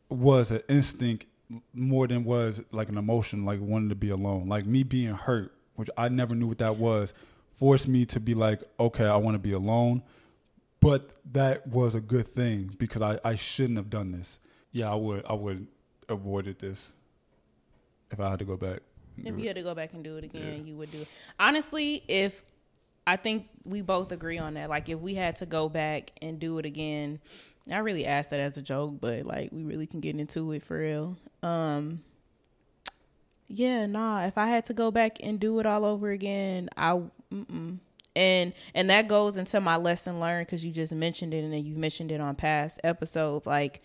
was 0.08 0.50
an 0.50 0.62
instinct 0.68 1.26
more 1.72 2.06
than 2.06 2.24
was 2.24 2.62
like 2.72 2.88
an 2.88 2.98
emotion, 2.98 3.44
like 3.44 3.60
wanting 3.60 3.88
to 3.88 3.94
be 3.94 4.10
alone. 4.10 4.48
Like 4.48 4.66
me 4.66 4.82
being 4.82 5.14
hurt, 5.14 5.52
which 5.76 5.88
I 5.96 6.08
never 6.08 6.34
knew 6.34 6.46
what 6.46 6.58
that 6.58 6.76
was, 6.76 7.14
forced 7.52 7.88
me 7.88 8.04
to 8.06 8.20
be 8.20 8.34
like, 8.34 8.62
okay, 8.78 9.06
I 9.06 9.16
want 9.16 9.34
to 9.34 9.38
be 9.38 9.52
alone. 9.52 10.02
But 10.80 11.10
that 11.32 11.66
was 11.66 11.94
a 11.94 12.00
good 12.00 12.26
thing 12.26 12.74
because 12.78 13.02
I, 13.02 13.18
I 13.24 13.34
shouldn't 13.34 13.78
have 13.78 13.90
done 13.90 14.12
this. 14.12 14.38
Yeah, 14.70 14.92
I 14.92 14.94
would 14.94 15.24
I 15.26 15.32
would 15.32 15.66
avoided 16.08 16.58
this 16.58 16.92
if 18.10 18.20
I 18.20 18.30
had 18.30 18.38
to 18.38 18.44
go 18.44 18.56
back. 18.56 18.80
If 19.24 19.36
you 19.36 19.48
had 19.48 19.56
to 19.56 19.62
go 19.62 19.74
back 19.74 19.94
and 19.94 20.04
do 20.04 20.16
it 20.16 20.24
again, 20.24 20.64
you 20.66 20.76
would 20.76 20.92
do 20.92 21.00
it. 21.00 21.08
Honestly, 21.40 22.04
if 22.06 22.44
I 23.08 23.16
think 23.16 23.48
we 23.64 23.80
both 23.80 24.12
agree 24.12 24.36
on 24.36 24.54
that, 24.54 24.68
like 24.68 24.90
if 24.90 24.98
we 24.98 25.14
had 25.14 25.36
to 25.36 25.46
go 25.46 25.70
back 25.70 26.10
and 26.20 26.38
do 26.38 26.58
it 26.58 26.66
again, 26.66 27.20
I 27.72 27.78
really 27.78 28.04
asked 28.04 28.28
that 28.30 28.40
as 28.40 28.58
a 28.58 28.62
joke, 28.62 28.96
but 29.00 29.24
like 29.24 29.48
we 29.50 29.64
really 29.64 29.86
can 29.86 30.00
get 30.00 30.14
into 30.14 30.52
it 30.52 30.62
for 30.62 30.78
real. 30.78 31.16
Um, 31.42 32.02
yeah, 33.46 33.86
nah. 33.86 34.26
If 34.26 34.36
I 34.36 34.48
had 34.48 34.66
to 34.66 34.74
go 34.74 34.90
back 34.90 35.18
and 35.22 35.40
do 35.40 35.58
it 35.58 35.64
all 35.64 35.86
over 35.86 36.10
again, 36.10 36.68
I 36.76 37.00
mm-mm. 37.32 37.78
and 38.14 38.52
and 38.74 38.90
that 38.90 39.08
goes 39.08 39.38
into 39.38 39.58
my 39.58 39.76
lesson 39.76 40.20
learned 40.20 40.46
because 40.46 40.62
you 40.62 40.70
just 40.70 40.92
mentioned 40.92 41.32
it 41.32 41.44
and 41.44 41.52
then 41.52 41.64
you 41.64 41.76
mentioned 41.76 42.12
it 42.12 42.20
on 42.20 42.34
past 42.34 42.78
episodes, 42.84 43.46
like 43.46 43.82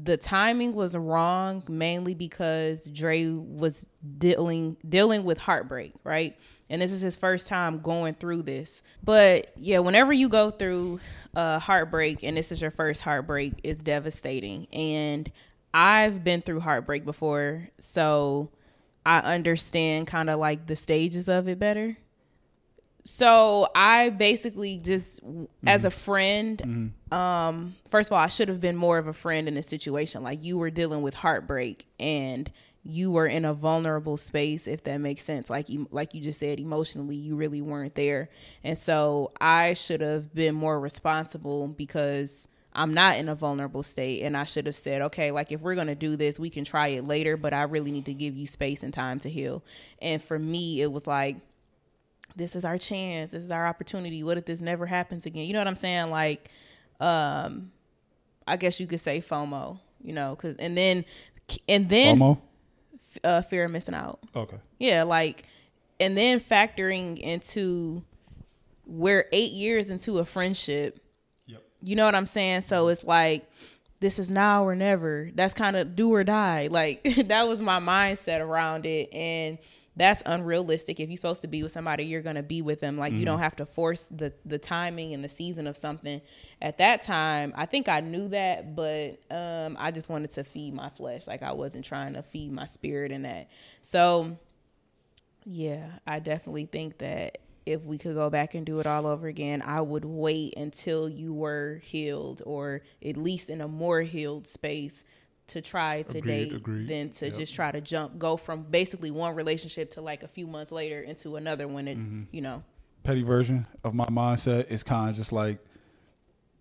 the 0.00 0.16
timing 0.18 0.74
was 0.74 0.94
wrong 0.94 1.62
mainly 1.68 2.12
because 2.12 2.86
Dre 2.86 3.26
was 3.26 3.86
dealing 4.18 4.76
dealing 4.86 5.24
with 5.24 5.38
heartbreak, 5.38 5.94
right? 6.04 6.36
And 6.68 6.82
this 6.82 6.92
is 6.92 7.00
his 7.00 7.16
first 7.16 7.46
time 7.46 7.80
going 7.80 8.14
through 8.14 8.42
this. 8.42 8.82
But 9.02 9.52
yeah, 9.56 9.78
whenever 9.78 10.12
you 10.12 10.28
go 10.28 10.50
through 10.50 11.00
uh 11.34 11.58
heartbreak 11.58 12.22
and 12.22 12.36
this 12.36 12.52
is 12.52 12.60
your 12.60 12.70
first 12.70 13.02
heartbreak, 13.02 13.54
it's 13.62 13.80
devastating. 13.80 14.66
And 14.72 15.30
I've 15.72 16.22
been 16.22 16.42
through 16.42 16.60
heartbreak 16.60 17.04
before, 17.04 17.68
so 17.78 18.50
I 19.04 19.20
understand 19.20 20.08
kind 20.08 20.28
of 20.28 20.38
like 20.38 20.66
the 20.66 20.76
stages 20.76 21.28
of 21.28 21.48
it 21.48 21.58
better. 21.58 21.96
So 23.06 23.68
I 23.74 24.10
basically 24.10 24.78
just, 24.78 25.20
as 25.66 25.84
a 25.84 25.90
friend, 25.90 26.92
um, 27.12 27.74
first 27.88 28.08
of 28.08 28.14
all, 28.14 28.18
I 28.18 28.26
should 28.26 28.48
have 28.48 28.60
been 28.60 28.76
more 28.76 28.98
of 28.98 29.06
a 29.06 29.12
friend 29.12 29.46
in 29.46 29.54
this 29.54 29.68
situation. 29.68 30.22
Like 30.24 30.42
you 30.42 30.58
were 30.58 30.70
dealing 30.70 31.02
with 31.02 31.14
heartbreak 31.14 31.86
and 32.00 32.50
you 32.82 33.10
were 33.10 33.26
in 33.26 33.44
a 33.44 33.54
vulnerable 33.54 34.16
space, 34.16 34.66
if 34.66 34.82
that 34.84 34.98
makes 34.98 35.22
sense. 35.22 35.50
Like 35.50 35.68
you, 35.68 35.86
like 35.90 36.14
you 36.14 36.20
just 36.20 36.40
said, 36.40 36.58
emotionally, 36.58 37.16
you 37.16 37.36
really 37.36 37.60
weren't 37.60 37.94
there, 37.94 38.28
and 38.62 38.78
so 38.78 39.32
I 39.40 39.72
should 39.74 40.00
have 40.00 40.32
been 40.34 40.54
more 40.54 40.78
responsible 40.78 41.68
because 41.68 42.48
I'm 42.72 42.94
not 42.94 43.18
in 43.18 43.28
a 43.28 43.34
vulnerable 43.34 43.82
state, 43.82 44.22
and 44.22 44.36
I 44.36 44.44
should 44.44 44.66
have 44.66 44.76
said, 44.76 45.02
okay, 45.02 45.30
like 45.32 45.50
if 45.50 45.60
we're 45.62 45.74
gonna 45.74 45.96
do 45.96 46.14
this, 46.14 46.38
we 46.38 46.50
can 46.50 46.64
try 46.64 46.88
it 46.88 47.04
later, 47.04 47.36
but 47.36 47.52
I 47.52 47.62
really 47.62 47.90
need 47.90 48.06
to 48.06 48.14
give 48.14 48.36
you 48.36 48.46
space 48.46 48.84
and 48.84 48.92
time 48.92 49.18
to 49.20 49.30
heal. 49.30 49.64
And 50.00 50.22
for 50.22 50.38
me, 50.38 50.80
it 50.80 50.92
was 50.92 51.06
like 51.08 51.38
this 52.36 52.54
is 52.54 52.64
our 52.64 52.78
chance. 52.78 53.32
This 53.32 53.42
is 53.42 53.50
our 53.50 53.66
opportunity. 53.66 54.22
What 54.22 54.38
if 54.38 54.44
this 54.44 54.60
never 54.60 54.86
happens 54.86 55.26
again? 55.26 55.44
You 55.44 55.54
know 55.54 55.60
what 55.60 55.68
I'm 55.68 55.76
saying? 55.76 56.10
Like, 56.10 56.50
um, 57.00 57.72
I 58.46 58.56
guess 58.56 58.78
you 58.78 58.86
could 58.86 59.00
say 59.00 59.20
FOMO, 59.20 59.80
you 60.02 60.12
know, 60.12 60.36
cause 60.36 60.56
and 60.56 60.76
then 60.76 61.04
and 61.68 61.88
then 61.88 62.18
FOMO. 62.18 62.38
uh, 63.24 63.42
fear 63.42 63.64
of 63.64 63.70
missing 63.70 63.94
out. 63.94 64.20
Okay. 64.34 64.58
Yeah, 64.78 65.02
like, 65.02 65.44
and 65.98 66.16
then 66.16 66.38
factoring 66.40 67.18
into 67.18 68.02
we're 68.86 69.26
eight 69.32 69.52
years 69.52 69.90
into 69.90 70.18
a 70.18 70.24
friendship. 70.24 71.00
Yep. 71.46 71.62
You 71.82 71.96
know 71.96 72.04
what 72.04 72.14
I'm 72.14 72.26
saying? 72.26 72.60
So 72.60 72.88
it's 72.88 73.02
like 73.04 73.50
this 74.00 74.18
is 74.18 74.30
now 74.30 74.64
or 74.64 74.76
never. 74.76 75.30
That's 75.34 75.54
kind 75.54 75.74
of 75.76 75.96
do 75.96 76.12
or 76.12 76.22
die. 76.22 76.68
Like 76.70 77.02
that 77.28 77.48
was 77.48 77.60
my 77.60 77.80
mindset 77.80 78.40
around 78.40 78.84
it, 78.86 79.12
and 79.12 79.58
that's 79.96 80.22
unrealistic. 80.26 81.00
If 81.00 81.08
you're 81.08 81.16
supposed 81.16 81.40
to 81.40 81.48
be 81.48 81.62
with 81.62 81.72
somebody, 81.72 82.04
you're 82.04 82.22
gonna 82.22 82.42
be 82.42 82.60
with 82.60 82.80
them. 82.80 82.98
Like 82.98 83.14
you 83.14 83.24
don't 83.24 83.38
have 83.38 83.56
to 83.56 83.66
force 83.66 84.04
the 84.04 84.32
the 84.44 84.58
timing 84.58 85.14
and 85.14 85.24
the 85.24 85.28
season 85.28 85.66
of 85.66 85.76
something. 85.76 86.20
At 86.60 86.78
that 86.78 87.02
time, 87.02 87.54
I 87.56 87.66
think 87.66 87.88
I 87.88 88.00
knew 88.00 88.28
that, 88.28 88.76
but 88.76 89.18
um, 89.30 89.76
I 89.80 89.90
just 89.90 90.08
wanted 90.08 90.30
to 90.32 90.44
feed 90.44 90.74
my 90.74 90.90
flesh. 90.90 91.26
Like 91.26 91.42
I 91.42 91.52
wasn't 91.52 91.84
trying 91.84 92.12
to 92.14 92.22
feed 92.22 92.52
my 92.52 92.66
spirit 92.66 93.10
in 93.10 93.22
that. 93.22 93.48
So 93.80 94.36
yeah, 95.44 95.92
I 96.06 96.18
definitely 96.18 96.66
think 96.66 96.98
that 96.98 97.38
if 97.64 97.82
we 97.82 97.98
could 97.98 98.14
go 98.14 98.30
back 98.30 98.54
and 98.54 98.66
do 98.66 98.78
it 98.80 98.86
all 98.86 99.06
over 99.06 99.26
again, 99.26 99.62
I 99.62 99.80
would 99.80 100.04
wait 100.04 100.56
until 100.56 101.08
you 101.08 101.34
were 101.34 101.80
healed 101.82 102.42
or 102.46 102.82
at 103.04 103.16
least 103.16 103.50
in 103.50 103.60
a 103.60 103.68
more 103.68 104.02
healed 104.02 104.46
space 104.46 105.04
to 105.48 105.60
try 105.62 106.02
to 106.02 106.18
Agreed, 106.18 106.48
date 106.50 106.52
agreed. 106.54 106.88
than 106.88 107.10
to 107.10 107.26
Yep. 107.26 107.34
just 107.36 107.54
try 107.54 107.70
to 107.70 107.80
jump 107.80 108.18
go 108.18 108.36
from 108.36 108.62
basically 108.64 109.10
one 109.10 109.34
relationship 109.36 109.90
to 109.92 110.00
like 110.00 110.22
a 110.22 110.28
few 110.28 110.46
months 110.46 110.72
later 110.72 111.00
into 111.00 111.36
another 111.36 111.68
when 111.68 111.86
it 111.88 111.96
Mm-hmm. 111.98 112.22
you 112.32 112.40
know 112.42 112.62
Petty 113.04 113.22
version 113.22 113.66
of 113.84 113.94
my 113.94 114.06
mindset 114.06 114.68
is 114.70 114.82
kind 114.82 115.10
of 115.10 115.16
just 115.16 115.30
like 115.32 115.58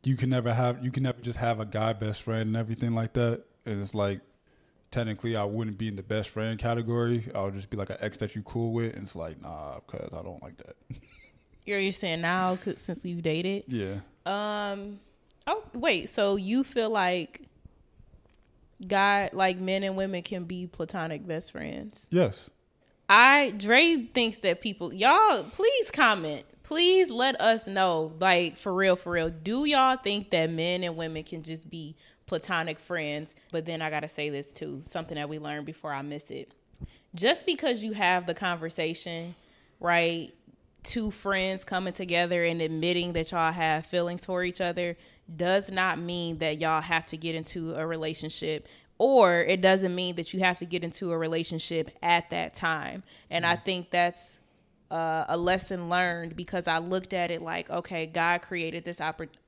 you 0.03 0.15
can 0.15 0.29
never 0.29 0.53
have 0.53 0.83
you 0.85 0.91
can 0.91 1.01
never 1.03 1.19
just 1.21 1.39
have 1.39 1.59
a 1.59 1.65
guy 1.65 1.93
best 1.93 2.21
friend 2.21 2.47
and 2.47 2.55
everything 2.57 2.93
like 2.93 3.13
that. 3.13 3.41
And 3.65 3.81
it's 3.81 3.95
like 3.95 4.21
technically 4.91 5.35
I 5.35 5.43
wouldn't 5.45 5.79
be 5.79 5.87
in 5.87 5.95
the 5.95 6.03
best 6.03 6.29
friend 6.29 6.59
category. 6.59 7.29
I 7.33 7.41
would 7.41 7.55
just 7.55 7.71
be 7.71 7.77
like 7.77 7.89
an 7.89 7.97
ex 7.99 8.19
that 8.19 8.35
you 8.35 8.43
cool 8.43 8.71
with. 8.73 8.93
And 8.93 9.01
it's 9.03 9.15
like 9.15 9.41
nah, 9.41 9.79
because 9.79 10.13
I 10.13 10.21
don't 10.21 10.43
like 10.43 10.57
that. 10.57 10.75
you're 11.65 11.79
you're 11.79 11.91
saying 11.91 12.21
now 12.21 12.55
'cause- 12.57 12.79
since 12.79 13.03
we've 13.03 13.23
dated 13.23 13.63
yeah. 13.67 13.95
um 14.27 14.99
oh 15.47 15.63
wait 15.73 16.09
so 16.09 16.35
you 16.35 16.63
feel 16.63 16.91
like 16.91 17.41
God 18.85 19.31
like 19.33 19.59
men 19.59 19.83
and 19.83 19.95
women 19.95 20.21
can 20.21 20.43
be 20.45 20.67
platonic 20.67 21.25
best 21.25 21.51
friends 21.51 22.07
Yes. 22.11 22.49
I 23.07 23.53
Dre 23.57 24.07
thinks 24.13 24.39
that 24.39 24.61
people 24.61 24.93
y'all 24.93 25.43
please 25.43 25.91
comment. 25.91 26.43
Please 26.63 27.09
let 27.11 27.39
us 27.39 27.67
know 27.67 28.13
like 28.19 28.57
for 28.57 28.73
real 28.73 28.95
for 28.95 29.11
real. 29.11 29.29
Do 29.29 29.65
y'all 29.65 29.97
think 29.97 30.31
that 30.31 30.49
men 30.49 30.83
and 30.83 30.97
women 30.97 31.23
can 31.23 31.43
just 31.43 31.69
be 31.69 31.95
platonic 32.25 32.79
friends? 32.79 33.35
But 33.51 33.65
then 33.65 33.81
I 33.81 33.89
got 33.91 33.99
to 33.99 34.07
say 34.07 34.29
this 34.29 34.53
too, 34.53 34.81
something 34.81 35.15
that 35.15 35.29
we 35.29 35.37
learned 35.37 35.67
before 35.67 35.93
I 35.93 36.01
miss 36.01 36.31
it. 36.31 36.51
Just 37.13 37.45
because 37.45 37.83
you 37.83 37.93
have 37.93 38.25
the 38.25 38.33
conversation, 38.33 39.35
right? 39.79 40.33
Two 40.85 41.11
friends 41.11 41.63
coming 41.63 41.93
together 41.93 42.45
and 42.45 42.61
admitting 42.61 43.13
that 43.13 43.31
y'all 43.31 43.51
have 43.51 43.85
feelings 43.85 44.25
for 44.25 44.43
each 44.43 44.61
other 44.61 44.95
does 45.35 45.71
not 45.71 45.99
mean 45.99 46.37
that 46.37 46.59
y'all 46.59 46.81
have 46.81 47.05
to 47.07 47.17
get 47.17 47.35
into 47.35 47.73
a 47.73 47.85
relationship 47.85 48.67
or 48.97 49.41
it 49.41 49.61
doesn't 49.61 49.93
mean 49.93 50.15
that 50.15 50.33
you 50.33 50.39
have 50.39 50.57
to 50.59 50.65
get 50.65 50.83
into 50.83 51.11
a 51.11 51.17
relationship 51.17 51.89
at 52.01 52.29
that 52.29 52.53
time. 52.53 53.03
And 53.29 53.45
I 53.45 53.55
think 53.55 53.89
that's 53.89 54.39
uh, 54.89 55.25
a 55.27 55.37
lesson 55.37 55.89
learned 55.89 56.35
because 56.35 56.67
I 56.67 56.77
looked 56.77 57.13
at 57.13 57.31
it 57.31 57.41
like, 57.41 57.69
okay, 57.69 58.05
God 58.05 58.41
created 58.41 58.85
this 58.85 59.01
opportunity. 59.01 59.39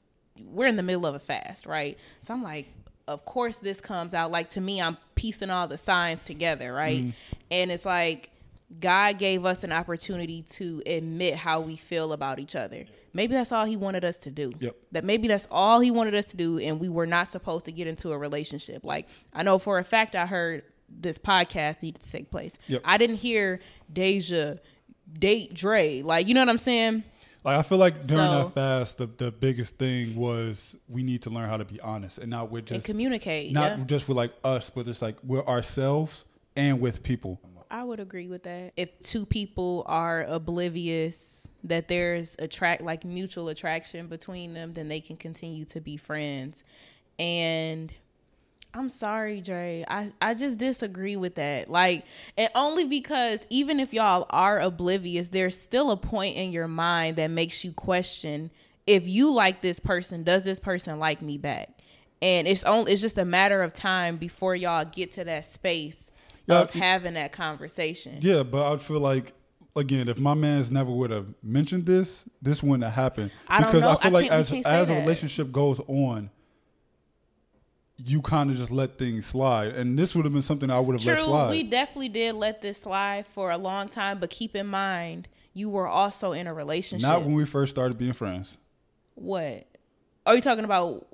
We're 0.51 0.67
in 0.67 0.75
the 0.75 0.83
middle 0.83 1.05
of 1.05 1.15
a 1.15 1.19
fast, 1.19 1.65
right? 1.65 1.97
So 2.19 2.33
I'm 2.33 2.43
like, 2.43 2.67
of 3.07 3.23
course 3.23 3.57
this 3.59 3.79
comes 3.79 4.13
out. 4.13 4.31
Like 4.31 4.49
to 4.51 4.61
me, 4.61 4.81
I'm 4.81 4.97
piecing 5.15 5.49
all 5.49 5.67
the 5.67 5.77
signs 5.77 6.25
together, 6.25 6.73
right? 6.73 7.05
And 7.49 7.71
it's 7.71 7.85
like 7.85 8.31
God 8.79 9.17
gave 9.17 9.45
us 9.45 9.63
an 9.63 9.71
opportunity 9.71 10.41
to 10.41 10.83
admit 10.85 11.35
how 11.35 11.61
we 11.61 11.77
feel 11.77 12.11
about 12.11 12.39
each 12.39 12.55
other. 12.55 12.85
Maybe 13.13 13.33
that's 13.33 13.51
all 13.51 13.65
he 13.65 13.77
wanted 13.77 14.03
us 14.03 14.17
to 14.17 14.31
do. 14.31 14.51
Yep. 14.59 14.75
That 14.91 15.03
maybe 15.03 15.27
that's 15.27 15.47
all 15.49 15.79
he 15.79 15.89
wanted 15.89 16.15
us 16.15 16.25
to 16.27 16.37
do, 16.37 16.59
and 16.59 16.79
we 16.79 16.89
were 16.89 17.05
not 17.07 17.29
supposed 17.29 17.65
to 17.65 17.71
get 17.71 17.87
into 17.87 18.11
a 18.11 18.17
relationship. 18.17 18.83
Like 18.83 19.07
I 19.33 19.43
know 19.43 19.57
for 19.57 19.79
a 19.79 19.83
fact, 19.83 20.15
I 20.15 20.25
heard 20.25 20.63
this 20.89 21.17
podcast 21.17 21.81
needed 21.81 22.01
to 22.01 22.11
take 22.11 22.29
place. 22.29 22.57
Yep. 22.67 22.81
I 22.85 22.97
didn't 22.97 23.17
hear 23.17 23.59
Deja 23.91 24.55
date 25.11 25.53
Dre. 25.53 26.01
Like 26.01 26.27
you 26.27 26.33
know 26.33 26.41
what 26.41 26.49
I'm 26.49 26.57
saying? 26.57 27.03
Like 27.43 27.59
I 27.59 27.61
feel 27.63 27.77
like 27.77 28.03
during 28.03 28.25
So- 28.25 28.43
that 28.43 28.53
fast, 28.53 28.97
the 28.97 29.07
the 29.07 29.31
biggest 29.31 29.77
thing 29.77 30.15
was 30.15 30.75
we 30.89 31.03
need 31.03 31.21
to 31.23 31.29
learn 31.29 31.49
how 31.49 31.57
to 31.57 31.65
be 31.65 31.79
honest 31.79 32.17
and 32.17 32.29
not 32.29 32.51
with 32.51 32.69
and 32.71 32.81
just 32.81 32.87
communicate. 32.87 33.53
not 33.53 33.77
yeah. 33.77 33.85
just 33.85 34.09
with 34.09 34.17
like 34.17 34.33
us, 34.43 34.69
but 34.69 34.85
just 34.85 35.01
like 35.01 35.15
with 35.23 35.47
ourselves 35.47 36.25
and 36.57 36.81
with 36.81 37.01
people. 37.03 37.39
I 37.69 37.83
would 37.83 37.99
agree 37.99 38.27
with 38.27 38.43
that. 38.43 38.73
If 38.77 38.99
two 38.99 39.25
people 39.25 39.83
are 39.87 40.23
oblivious 40.23 41.47
that 41.63 41.87
there's 41.87 42.35
attract 42.39 42.81
like 42.81 43.03
mutual 43.03 43.49
attraction 43.49 44.07
between 44.07 44.53
them, 44.53 44.73
then 44.73 44.87
they 44.87 45.01
can 45.01 45.17
continue 45.17 45.65
to 45.65 45.81
be 45.81 45.97
friends. 45.97 46.63
And 47.19 47.93
I'm 48.73 48.89
sorry, 48.89 49.41
Dre. 49.41 49.85
I, 49.87 50.11
I 50.21 50.33
just 50.33 50.59
disagree 50.59 51.15
with 51.15 51.35
that. 51.35 51.69
Like, 51.69 52.05
and 52.37 52.49
only 52.53 52.85
because 52.85 53.45
even 53.49 53.79
if 53.79 53.93
y'all 53.93 54.27
are 54.29 54.59
oblivious, 54.59 55.29
there's 55.29 55.59
still 55.59 55.91
a 55.91 55.97
point 55.97 56.37
in 56.37 56.51
your 56.51 56.67
mind 56.67 57.15
that 57.17 57.31
makes 57.31 57.63
you 57.65 57.73
question 57.73 58.51
if 58.85 59.07
you 59.07 59.33
like 59.33 59.61
this 59.61 59.79
person, 59.79 60.23
does 60.23 60.45
this 60.45 60.59
person 60.59 60.97
like 60.97 61.21
me 61.21 61.37
back? 61.37 61.69
And 62.21 62.47
it's 62.47 62.63
only 62.63 62.93
it's 62.93 63.01
just 63.01 63.17
a 63.17 63.25
matter 63.25 63.61
of 63.61 63.73
time 63.73 64.17
before 64.17 64.55
y'all 64.55 64.85
get 64.85 65.11
to 65.13 65.23
that 65.25 65.45
space 65.45 66.11
Yeah, 66.47 66.61
of 66.61 66.71
having 66.71 67.13
that 67.15 67.31
conversation. 67.31 68.19
Yeah, 68.21 68.43
but 68.43 68.73
I 68.73 68.77
feel 68.77 68.99
like 68.99 69.33
again, 69.75 70.07
if 70.07 70.17
my 70.17 70.33
man's 70.33 70.71
never 70.71 70.91
would 70.91 71.11
have 71.11 71.27
mentioned 71.43 71.85
this, 71.85 72.27
this 72.41 72.63
wouldn't 72.63 72.83
have 72.83 72.93
happened. 72.93 73.31
I 73.47 73.61
don't 73.61 73.67
because 73.67 73.81
know. 73.81 73.89
I 73.91 73.95
feel 73.95 74.17
I 74.17 74.21
like 74.21 74.31
as 74.31 74.51
as 74.51 74.89
a 74.89 74.93
that. 74.93 74.99
relationship 75.01 75.51
goes 75.51 75.79
on, 75.87 76.29
you 77.97 78.21
kind 78.21 78.49
of 78.49 78.57
just 78.57 78.71
let 78.71 78.97
things 78.97 79.25
slide, 79.25 79.69
and 79.75 79.97
this 79.97 80.15
would 80.15 80.25
have 80.25 80.33
been 80.33 80.41
something 80.41 80.69
I 80.69 80.79
would 80.79 80.93
have 80.93 81.05
let 81.05 81.15
True, 81.17 81.25
slide. 81.25 81.49
we 81.49 81.63
definitely 81.63 82.09
did 82.09 82.35
let 82.35 82.61
this 82.61 82.79
slide 82.79 83.25
for 83.27 83.51
a 83.51 83.57
long 83.57 83.87
time, 83.87 84.19
but 84.19 84.29
keep 84.29 84.55
in 84.55 84.67
mind 84.67 85.27
you 85.53 85.69
were 85.69 85.87
also 85.87 86.33
in 86.33 86.45
a 86.47 86.53
relationship. 86.53 87.07
Not 87.07 87.23
when 87.23 87.33
we 87.33 87.45
first 87.45 87.71
started 87.71 87.97
being 87.97 88.13
friends. 88.13 88.57
What? 89.15 89.65
Are 90.25 90.35
you 90.35 90.41
talking 90.41 90.63
about? 90.65 91.07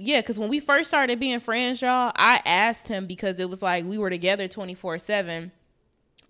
Yeah, 0.00 0.20
because 0.20 0.38
when 0.38 0.48
we 0.48 0.60
first 0.60 0.88
started 0.88 1.18
being 1.18 1.40
friends, 1.40 1.82
y'all, 1.82 2.12
I 2.14 2.40
asked 2.46 2.86
him 2.86 3.06
because 3.06 3.40
it 3.40 3.50
was 3.50 3.62
like 3.62 3.84
we 3.84 3.98
were 3.98 4.10
together 4.10 4.46
twenty 4.46 4.74
four 4.74 4.98
seven. 4.98 5.52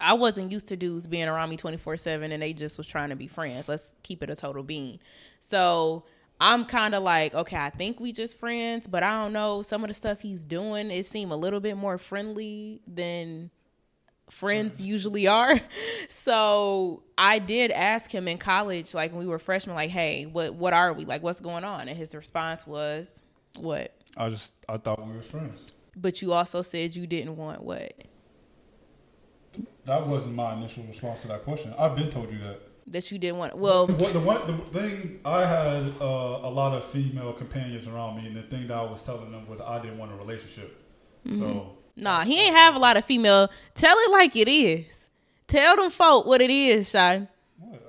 I 0.01 0.15
wasn't 0.15 0.53
used 0.53 0.69
to 0.69 0.77
dudes 0.77 1.07
being 1.07 1.29
around 1.29 1.51
me 1.51 1.57
twenty 1.57 1.77
four 1.77 1.97
seven, 1.97 2.33
and 2.33 2.43
they 2.43 2.55
just 2.55 2.79
was 2.79 2.87
trying 2.87 3.11
to 3.11 3.17
be 3.17 3.27
friends. 3.27 3.69
Let's 3.69 3.95
keep 4.03 4.23
it 4.23 4.31
a 4.31 4.37
total 4.37 4.63
bean. 4.63 5.01
So 5.41 6.05
I'm 6.41 6.65
kind 6.65 6.95
of 6.95 7.03
like, 7.03 7.35
okay, 7.35 7.57
I 7.57 7.71
think 7.71 8.01
we 8.01 8.13
just 8.13 8.39
friends, 8.39 8.87
but 8.87 9.03
I 9.03 9.23
don't 9.23 9.33
know. 9.33 9.63
Some 9.63 9.85
of 9.85 9.89
the 9.89 9.95
stuff 9.95 10.21
he's 10.21 10.45
doing, 10.45 10.91
it 10.91 11.05
seemed 11.05 11.33
a 11.33 11.37
little 11.37 11.61
bit 11.61 11.77
more 11.77 11.99
friendly 11.99 12.81
than 12.87 13.51
friends 14.31 14.81
mm. 14.81 14.87
usually 14.87 15.27
are. 15.27 15.59
So 16.11 17.03
I 17.17 17.39
did 17.39 17.71
ask 17.71 18.11
him 18.11 18.29
in 18.29 18.39
college, 18.39 18.93
like 18.95 19.13
when 19.13 19.21
we 19.21 19.27
were 19.27 19.39
freshmen, 19.39 19.77
like, 19.77 19.91
hey, 19.91 20.25
what 20.27 20.55
what 20.55 20.73
are 20.73 20.93
we? 20.93 21.05
Like, 21.05 21.23
what's 21.23 21.41
going 21.41 21.65
on? 21.65 21.89
And 21.89 21.97
his 21.97 22.15
response 22.15 22.67
was, 22.67 23.23
What? 23.59 23.95
I 24.17 24.29
just 24.29 24.55
I 24.69 24.77
thought 24.77 25.07
we 25.07 25.15
were 25.15 25.23
friends. 25.23 25.67
But 25.97 26.23
you 26.23 26.33
also 26.33 26.63
said 26.63 26.95
you 26.95 27.07
didn't 27.07 27.37
want 27.37 27.63
what? 27.63 27.93
That 29.85 30.07
wasn't 30.07 30.35
my 30.35 30.55
initial 30.55 30.85
response 30.85 31.23
to 31.23 31.29
that 31.29 31.45
question. 31.45 31.75
I've 31.79 31.97
been 31.97 32.11
told 32.11 32.31
you 32.31 32.39
that. 32.39 32.61
That 32.89 33.13
you 33.13 33.19
didn't 33.19 33.37
want 33.37 33.57
well 33.57 33.87
What 33.87 34.13
the 34.13 34.21
one 34.21 34.47
the 34.47 34.57
thing 34.79 35.21
I 35.25 35.45
had 35.45 35.93
uh, 36.01 36.41
a 36.43 36.51
lot 36.51 36.73
of 36.75 36.85
female 36.85 37.33
companions 37.33 37.87
around 37.87 38.17
me, 38.17 38.27
and 38.27 38.37
the 38.37 38.43
thing 38.43 38.67
that 38.69 38.77
I 38.77 38.83
was 38.83 39.03
telling 39.03 39.31
them 39.31 39.47
was 39.47 39.61
I 39.61 39.81
didn't 39.83 39.99
want 39.99 40.13
a 40.13 40.17
relationship. 40.17 40.75
Mm-hmm. 41.27 41.41
So 41.41 41.79
Nah, 41.99 42.25
he 42.25 42.41
ain't 42.41 42.57
have 42.57 42.77
a 42.77 42.79
lot 42.79 42.97
of 42.97 43.05
female. 43.05 43.51
Tell 43.75 43.97
it 43.97 44.11
like 44.13 44.37
it 44.37 44.49
is. 44.49 45.09
Tell 45.49 45.77
them 45.77 45.91
folk 45.91 46.27
what 46.27 46.41
it 46.41 46.51
is, 46.51 46.89
Shotty. 46.89 47.29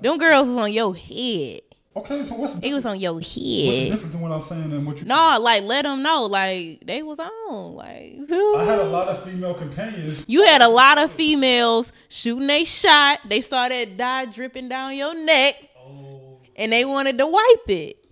Them 0.02 0.18
girls 0.18 0.48
was 0.48 0.58
on 0.58 0.74
your 0.74 0.96
head. 0.96 1.62
Okay, 2.00 2.24
so 2.24 2.36
what's 2.36 2.54
the 2.56 2.68
It 2.68 2.74
was 2.74 2.86
on 2.86 3.00
your 3.00 3.14
head? 3.14 3.20
What's 3.22 3.34
the 3.36 3.80
head. 3.84 3.92
difference 3.92 4.16
in 4.16 4.22
what 4.22 4.32
I'm 4.32 4.42
saying 4.44 4.72
and 4.72 4.86
what 4.86 5.00
you? 5.00 5.06
No, 5.06 5.38
like 5.40 5.64
let 5.64 5.84
them 5.84 6.02
know, 6.04 6.26
like 6.26 6.82
they 6.86 7.02
was 7.04 7.20
on, 7.20 7.76
like 7.76 8.18
I 8.32 8.64
had 8.66 8.80
a 8.80 8.84
lot 8.90 9.08
of 9.08 9.24
female 9.24 9.54
companions. 9.54 10.26
You 10.28 10.44
had 10.44 10.62
a 10.62 10.68
lot 10.70 10.98
of 10.98 11.12
females 11.12 11.92
shooting 12.10 12.48
they 12.48 12.64
shot. 12.66 13.20
They 13.28 13.42
saw 13.42 13.70
that 13.70 13.98
dye 13.98 14.26
dripping 14.26 14.70
down 14.70 14.96
your 14.96 15.14
neck, 15.16 15.56
Oh. 15.78 16.38
and 16.56 16.72
they 16.72 16.86
wanted 16.86 17.18
to 17.18 17.28
wipe 17.28 17.70
it. 17.70 18.06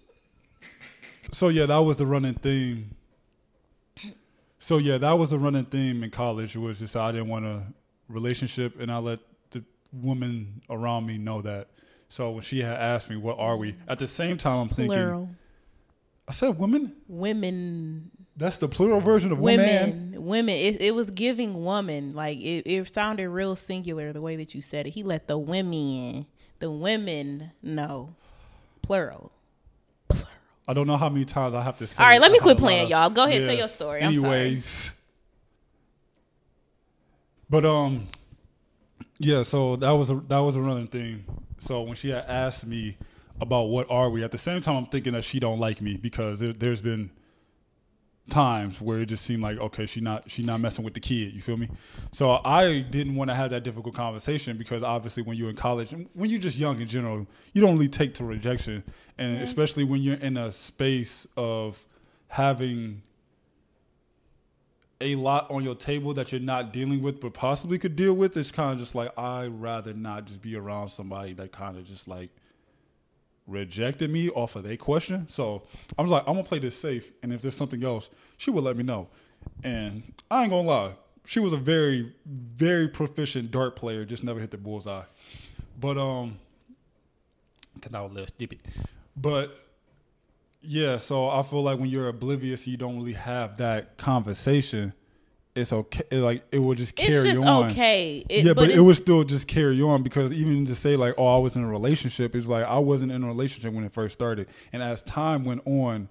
So 1.32 1.50
yeah, 1.50 1.65
that 1.65 1.79
was 1.79 1.98
the 1.98 2.06
running 2.06 2.36
theme. 2.36 2.96
So 4.60 4.77
yeah, 4.79 4.98
that 4.98 5.13
was 5.13 5.29
the 5.29 5.38
running 5.39 5.65
theme 5.65 6.03
in 6.03 6.10
college. 6.10 6.56
It 6.56 6.60
was 6.60 6.79
just 6.79 6.96
I 6.96 7.12
didn't 7.12 7.29
want 7.29 7.46
a 7.46 7.63
relationship, 8.10 8.79
and 8.79 8.91
I 8.91 8.98
let 8.98 9.20
the 9.51 9.63
woman 9.94 10.62
around 10.70 11.06
me 11.06 11.17
know 11.17 11.41
that. 11.41 11.67
So 12.10 12.32
when 12.32 12.42
she 12.44 12.62
had 12.62 12.74
asked 12.78 13.10
me, 13.10 13.18
"What 13.18 13.38
are 13.40 13.58
we?" 13.58 13.76
At 13.88 14.00
the 14.00 14.08
same 14.08 14.38
time, 14.38 14.60
I'm 14.60 14.70
thinking, 14.70 14.94
Plural. 14.94 15.30
I 16.28 16.32
said 16.34 16.58
women. 16.60 16.94
Women. 17.08 18.12
That's 18.36 18.58
the 18.58 18.68
plural 18.68 19.02
version 19.02 19.32
of 19.32 19.40
women. 19.40 19.66
Women. 19.66 20.26
Women. 20.26 20.56
It, 20.56 20.82
it 20.82 20.96
was 20.96 21.10
giving 21.10 21.64
woman. 21.64 22.14
Like 22.14 22.38
it, 22.38 22.70
it 22.70 22.94
sounded 22.94 23.30
real 23.30 23.56
singular 23.56 24.14
the 24.14 24.22
way 24.22 24.36
that 24.36 24.54
you 24.54 24.62
said 24.62 24.86
it. 24.88 24.92
He 24.92 25.04
let 25.04 25.28
the 25.28 25.38
women, 25.38 26.28
the 26.60 26.70
women 26.70 27.52
know. 27.64 28.16
Plural. 28.84 29.32
Plural. 30.08 30.28
I 30.68 30.74
don't 30.74 30.88
know 30.88 30.98
how 30.98 31.10
many 31.10 31.26
times 31.26 31.54
I 31.54 31.62
have 31.62 31.78
to 31.78 31.88
say. 31.88 32.04
All 32.04 32.10
right, 32.10 32.22
let 32.22 32.32
me 32.32 32.40
quit 32.40 32.58
a 32.58 32.60
playing, 32.60 32.84
of- 32.86 32.90
y'all. 32.90 33.10
Go 33.10 33.24
ahead, 33.24 33.46
tell 33.46 33.56
your 33.56 33.68
story. 33.68 34.04
I'm 34.04 34.14
sorry. 34.16 34.36
Anyways, 34.36 34.92
but 37.50 37.66
um, 37.66 38.08
yeah. 39.18 39.44
So 39.44 39.78
that 39.78 39.92
was 39.92 40.10
a 40.10 40.16
that 40.28 40.40
was 40.40 40.56
another 40.56 40.86
thing. 40.86 41.26
So 41.60 41.82
when 41.82 41.96
she 41.96 42.10
had 42.10 42.26
asked 42.28 42.66
me 42.66 42.98
about 43.40 43.64
what 43.66 43.88
are 43.90 44.10
we, 44.10 44.24
at 44.24 44.32
the 44.32 44.38
same 44.38 44.62
time 44.62 44.76
I'm 44.76 44.86
thinking 44.88 45.14
that 45.14 45.24
she 45.24 45.40
don't 45.40 45.60
like 45.60 45.82
me 45.82 45.96
because 45.96 46.40
there, 46.40 46.54
there's 46.54 46.82
been 46.82 47.12
times 48.30 48.82
where 48.82 49.00
it 49.00 49.06
just 49.06 49.24
seemed 49.24 49.42
like 49.42 49.58
okay 49.58 49.86
she 49.86 50.02
not 50.02 50.30
she 50.30 50.44
not 50.44 50.60
messing 50.60 50.84
with 50.84 50.94
the 50.94 51.00
kid 51.00 51.34
you 51.34 51.42
feel 51.42 51.56
me? 51.56 51.70
So 52.12 52.42
i 52.44 52.80
didn't 52.80 53.16
want 53.16 53.30
to 53.30 53.36
have 53.36 53.52
that 53.52 53.64
difficult 53.64 53.96
conversation 53.96 54.58
because 54.58 54.84
obviously 54.84 55.24
when 55.24 55.38
you're 55.38 55.50
in 55.50 55.56
college 55.56 55.94
and 55.94 56.10
when 56.14 56.30
you're 56.30 56.42
just 56.42 56.58
young 56.58 56.82
in 56.82 56.88
general 56.88 57.26
you 57.54 57.62
don't 57.62 57.74
really 57.74 57.88
take 57.88 58.14
to 58.16 58.26
rejection. 58.26 58.84
And 59.18 59.36
mm-hmm. 59.36 59.44
especially 59.44 59.84
when 59.84 60.02
you're 60.02 60.16
in 60.16 60.38
a 60.38 60.52
space 60.52 61.26
of 61.38 61.86
having 62.28 63.02
a 65.00 65.16
lot 65.16 65.50
on 65.51 65.63
your 65.63 65.75
table 65.75 66.13
that 66.13 66.32
you're 66.32 66.42
not 66.42 66.74
dealing 66.74 67.01
with 67.01 67.22
but 67.22 67.34
possibly 67.34 67.77
could 67.77 67.96
deal 67.96 68.13
with 68.13 68.36
it's 68.36 68.51
kind 68.51 68.74
of 68.74 68.80
just 68.80 68.96
like 68.96 69.12
i'd 69.18 69.48
rather 69.62 69.94
not 69.94 70.25
just 70.25 70.42
be 70.42 70.56
around 70.56 70.89
somebody 70.89 71.34
that 71.34 71.51
kind 71.51 71.77
of 71.77 71.86
just 71.86 72.08
like 72.08 72.32
rejected 73.48 74.12
me 74.12 74.30
off 74.30 74.56
of 74.56 74.63
their 74.63 74.77
question. 74.77 75.27
So 75.27 75.63
I 75.98 76.01
was 76.01 76.12
like, 76.12 76.24
I'm 76.27 76.34
gonna 76.34 76.44
play 76.44 76.60
this 76.60 76.77
safe, 76.77 77.13
and 77.24 77.34
if 77.34 77.42
there's 77.42 77.56
something 77.56 77.84
else, 77.84 78.10
she 78.36 78.51
would 78.51 78.63
let 78.63 78.77
me 78.77 78.84
know. 78.84 79.08
And 79.63 80.13
I 80.30 80.44
ain't 80.44 80.51
gonna 80.51 80.68
lie, 80.68 80.94
she 81.25 81.39
was 81.39 81.54
a 81.54 81.58
very, 81.58 82.13
very 82.25 82.88
proficient 82.88 83.51
dart 83.51 83.75
player, 83.75 84.06
just 84.06 84.24
never 84.24 84.39
hit 84.39 84.51
the 84.51 84.58
bullseye. 84.58 85.04
But 85.80 85.98
um, 85.98 86.38
cause 87.82 87.94
I 87.94 88.01
was 88.01 88.12
a 88.12 88.13
little 88.13 88.27
stupid. 88.27 88.62
But 89.16 89.67
yeah, 90.62 90.98
so 90.98 91.30
I 91.30 91.44
feel 91.44 91.62
like 91.62 91.80
when 91.80 91.90
you're 91.90 92.08
oblivious, 92.08 92.68
you 92.68 92.78
don't 92.78 92.98
really 92.98 93.14
have 93.14 93.58
that 93.58 93.98
conversation. 93.98 94.94
It's 95.56 95.74
okay, 95.74 96.04
like 96.20 96.44
it 96.52 96.60
will 96.60 96.76
just 96.76 96.96
carry 96.96 97.18
on. 97.18 97.26
It's 97.26 97.36
just 97.38 97.48
on 97.48 97.72
okay. 97.72 98.26
It, 98.30 98.46
yeah, 98.46 98.54
but, 98.54 98.66
it 98.66 98.72
it's- 98.72 98.84
would 98.84 98.96
still 98.96 99.24
just 99.24 99.48
carry 99.48 99.82
on 99.82 100.04
because 100.04 100.32
even 100.32 100.66
to 100.66 100.76
say 100.76 100.96
like, 100.96 101.16
oh, 101.18 101.26
I 101.26 101.40
was 101.40 101.56
in 101.56 101.64
a 101.64 101.68
relationship, 101.68 102.36
it's 102.36 102.48
like 102.48 102.66
I 102.66 102.78
wasn't 102.78 103.12
in 103.12 103.24
a 103.24 103.28
relationship 103.28 103.74
when 103.74 103.84
it 103.84 103.92
first 103.92 104.14
started, 104.14 104.50
and 104.72 104.84
as 104.84 105.02
time 105.02 105.46
went 105.46 105.62
on, 105.66 106.10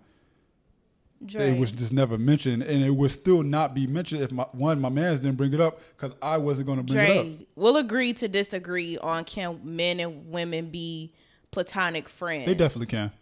Dre, 1.24 1.52
it 1.52 1.58
was 1.60 1.72
just 1.72 1.92
never 1.92 2.18
mentioned, 2.18 2.62
and 2.64 2.82
it 2.82 2.90
would 2.90 3.10
still 3.12 3.42
not 3.44 3.72
be 3.72 3.86
mentioned 3.86 4.22
if 4.22 4.32
my 4.32 4.46
one 4.52 4.80
my 4.80 4.88
man's 4.88 5.20
didn't 5.20 5.36
bring 5.36 5.54
it 5.54 5.60
up 5.60 5.80
because 5.96 6.16
I 6.20 6.38
wasn't 6.38 6.66
going 6.66 6.84
to 6.84 6.92
bring 6.92 7.10
it 7.10 7.16
up. 7.16 7.46
We'll 7.54 7.76
agree 7.76 8.14
to 8.14 8.26
disagree 8.28 8.98
on 8.98 9.24
can 9.24 9.60
men 9.62 10.00
and 10.00 10.30
women 10.30 10.70
be 10.70 11.12
platonic 11.52 12.08
friends. 12.08 12.46
They 12.46 12.54
definitely 12.54 12.86
can. 12.86 13.12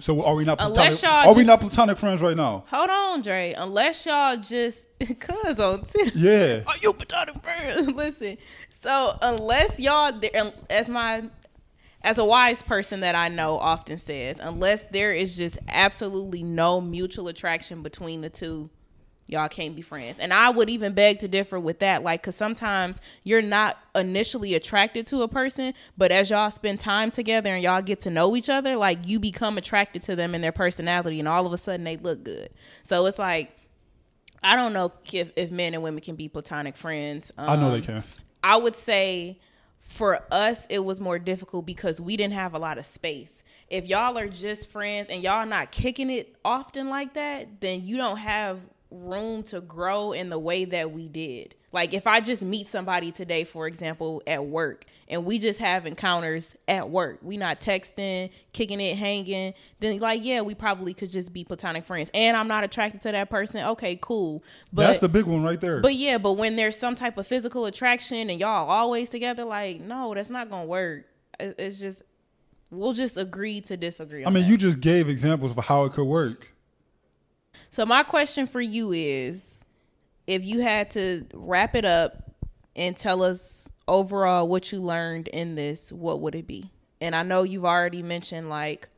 So 0.00 0.22
are 0.22 0.36
we 0.36 0.44
not 0.44 0.58
Unless 0.60 1.00
platonic? 1.00 1.24
y'all 1.24 1.32
Are 1.34 1.36
we 1.36 1.44
not 1.44 1.58
platonic 1.58 1.98
friends 1.98 2.22
right 2.22 2.36
now? 2.36 2.64
Hold 2.68 2.88
on, 2.88 3.20
Dre. 3.20 3.52
Unless 3.56 4.06
y'all 4.06 4.36
just 4.36 4.88
cuz 5.18 5.58
on 5.58 5.84
tip. 5.84 6.12
Yeah. 6.14 6.62
Are 6.68 6.76
you 6.80 6.92
platonic 6.92 7.42
friends? 7.42 7.88
Listen. 7.96 8.38
So 8.80 9.18
unless 9.20 9.80
y'all 9.80 10.12
um, 10.36 10.52
as 10.70 10.88
my 10.88 11.24
as 12.02 12.16
a 12.16 12.24
wise 12.24 12.62
person 12.62 13.00
that 13.00 13.16
I 13.16 13.26
know 13.26 13.58
often 13.58 13.98
says, 13.98 14.38
unless 14.38 14.84
there 14.84 15.12
is 15.12 15.36
just 15.36 15.58
absolutely 15.66 16.44
no 16.44 16.80
mutual 16.80 17.26
attraction 17.26 17.82
between 17.82 18.20
the 18.20 18.30
two, 18.30 18.70
y'all 19.28 19.48
can't 19.48 19.76
be 19.76 19.82
friends. 19.82 20.18
And 20.18 20.32
I 20.32 20.50
would 20.50 20.68
even 20.68 20.94
beg 20.94 21.20
to 21.20 21.28
differ 21.28 21.60
with 21.60 21.78
that. 21.78 22.02
Like, 22.02 22.22
cause 22.22 22.34
sometimes 22.34 23.00
you're 23.22 23.42
not 23.42 23.76
initially 23.94 24.54
attracted 24.54 25.06
to 25.06 25.22
a 25.22 25.28
person, 25.28 25.74
but 25.96 26.10
as 26.10 26.30
y'all 26.30 26.50
spend 26.50 26.80
time 26.80 27.10
together 27.12 27.54
and 27.54 27.62
y'all 27.62 27.82
get 27.82 28.00
to 28.00 28.10
know 28.10 28.34
each 28.34 28.48
other, 28.48 28.74
like 28.74 29.06
you 29.06 29.20
become 29.20 29.58
attracted 29.58 30.02
to 30.02 30.16
them 30.16 30.34
and 30.34 30.42
their 30.42 30.50
personality, 30.50 31.18
and 31.20 31.28
all 31.28 31.46
of 31.46 31.52
a 31.52 31.58
sudden 31.58 31.84
they 31.84 31.96
look 31.98 32.24
good. 32.24 32.48
So 32.84 33.06
it's 33.06 33.18
like, 33.18 33.54
I 34.42 34.56
don't 34.56 34.72
know 34.72 34.92
if, 35.12 35.32
if 35.36 35.50
men 35.50 35.74
and 35.74 35.82
women 35.82 36.00
can 36.00 36.16
be 36.16 36.28
platonic 36.28 36.76
friends. 36.76 37.30
I 37.36 37.56
know 37.56 37.70
they 37.70 37.78
Um, 37.78 37.82
can. 37.82 38.04
I 38.42 38.56
would 38.56 38.76
say 38.76 39.38
for 39.78 40.20
us 40.30 40.66
it 40.70 40.78
was 40.78 41.00
more 41.00 41.18
difficult 41.18 41.66
because 41.66 42.00
we 42.00 42.16
didn't 42.16 42.34
have 42.34 42.54
a 42.54 42.58
lot 42.58 42.78
of 42.78 42.86
space. 42.86 43.42
If 43.68 43.86
y'all 43.86 44.16
are 44.16 44.28
just 44.28 44.70
friends 44.70 45.08
and 45.10 45.22
y'all 45.22 45.44
not 45.44 45.70
kicking 45.72 46.08
it 46.08 46.36
often 46.44 46.88
like 46.88 47.14
that, 47.14 47.60
then 47.60 47.84
you 47.84 47.98
don't 47.98 48.16
have 48.16 48.60
room 48.90 49.42
to 49.44 49.60
grow 49.60 50.12
in 50.12 50.28
the 50.28 50.38
way 50.38 50.64
that 50.64 50.92
we 50.92 51.08
did. 51.08 51.54
Like 51.72 51.92
if 51.92 52.06
I 52.06 52.20
just 52.20 52.42
meet 52.42 52.68
somebody 52.68 53.12
today, 53.12 53.44
for 53.44 53.66
example, 53.66 54.22
at 54.26 54.46
work, 54.46 54.84
and 55.10 55.24
we 55.24 55.38
just 55.38 55.58
have 55.58 55.86
encounters 55.86 56.54
at 56.66 56.88
work, 56.88 57.18
we 57.22 57.36
not 57.36 57.60
texting, 57.60 58.30
kicking 58.52 58.80
it, 58.80 58.96
hanging, 58.96 59.52
then 59.80 59.98
like 59.98 60.24
yeah, 60.24 60.40
we 60.40 60.54
probably 60.54 60.94
could 60.94 61.10
just 61.10 61.32
be 61.32 61.44
platonic 61.44 61.84
friends. 61.84 62.10
And 62.14 62.36
I'm 62.36 62.48
not 62.48 62.64
attracted 62.64 63.02
to 63.02 63.12
that 63.12 63.28
person. 63.28 63.64
Okay, 63.64 63.98
cool. 64.00 64.42
But 64.72 64.86
That's 64.86 65.00
the 65.00 65.08
big 65.08 65.26
one 65.26 65.42
right 65.42 65.60
there. 65.60 65.80
but 65.80 65.94
yeah, 65.94 66.16
but 66.16 66.34
when 66.34 66.56
there's 66.56 66.76
some 66.76 66.94
type 66.94 67.18
of 67.18 67.26
physical 67.26 67.66
attraction 67.66 68.30
and 68.30 68.40
y'all 68.40 68.68
always 68.68 69.10
together, 69.10 69.44
like, 69.44 69.80
no, 69.80 70.14
that's 70.14 70.30
not 70.30 70.48
gonna 70.48 70.66
work. 70.66 71.04
It's 71.38 71.78
just 71.80 72.02
we'll 72.70 72.94
just 72.94 73.18
agree 73.18 73.60
to 73.62 73.76
disagree. 73.76 74.24
I 74.24 74.30
mean, 74.30 74.44
that. 74.44 74.50
you 74.50 74.56
just 74.56 74.80
gave 74.80 75.08
examples 75.08 75.52
of 75.56 75.64
how 75.66 75.84
it 75.84 75.92
could 75.92 76.06
work. 76.06 76.52
So 77.70 77.84
my 77.84 78.02
question 78.02 78.46
for 78.46 78.60
you 78.60 78.92
is, 78.92 79.62
if 80.26 80.44
you 80.44 80.60
had 80.60 80.90
to 80.92 81.26
wrap 81.32 81.74
it 81.74 81.84
up 81.84 82.34
and 82.76 82.96
tell 82.96 83.22
us 83.22 83.68
overall 83.86 84.48
what 84.48 84.72
you 84.72 84.78
learned 84.78 85.28
in 85.28 85.54
this, 85.54 85.92
what 85.92 86.20
would 86.20 86.34
it 86.34 86.46
be? 86.46 86.70
And 87.00 87.14
I 87.14 87.22
know 87.22 87.42
you've 87.42 87.64
already 87.64 88.02
mentioned 88.02 88.48
like 88.48 88.88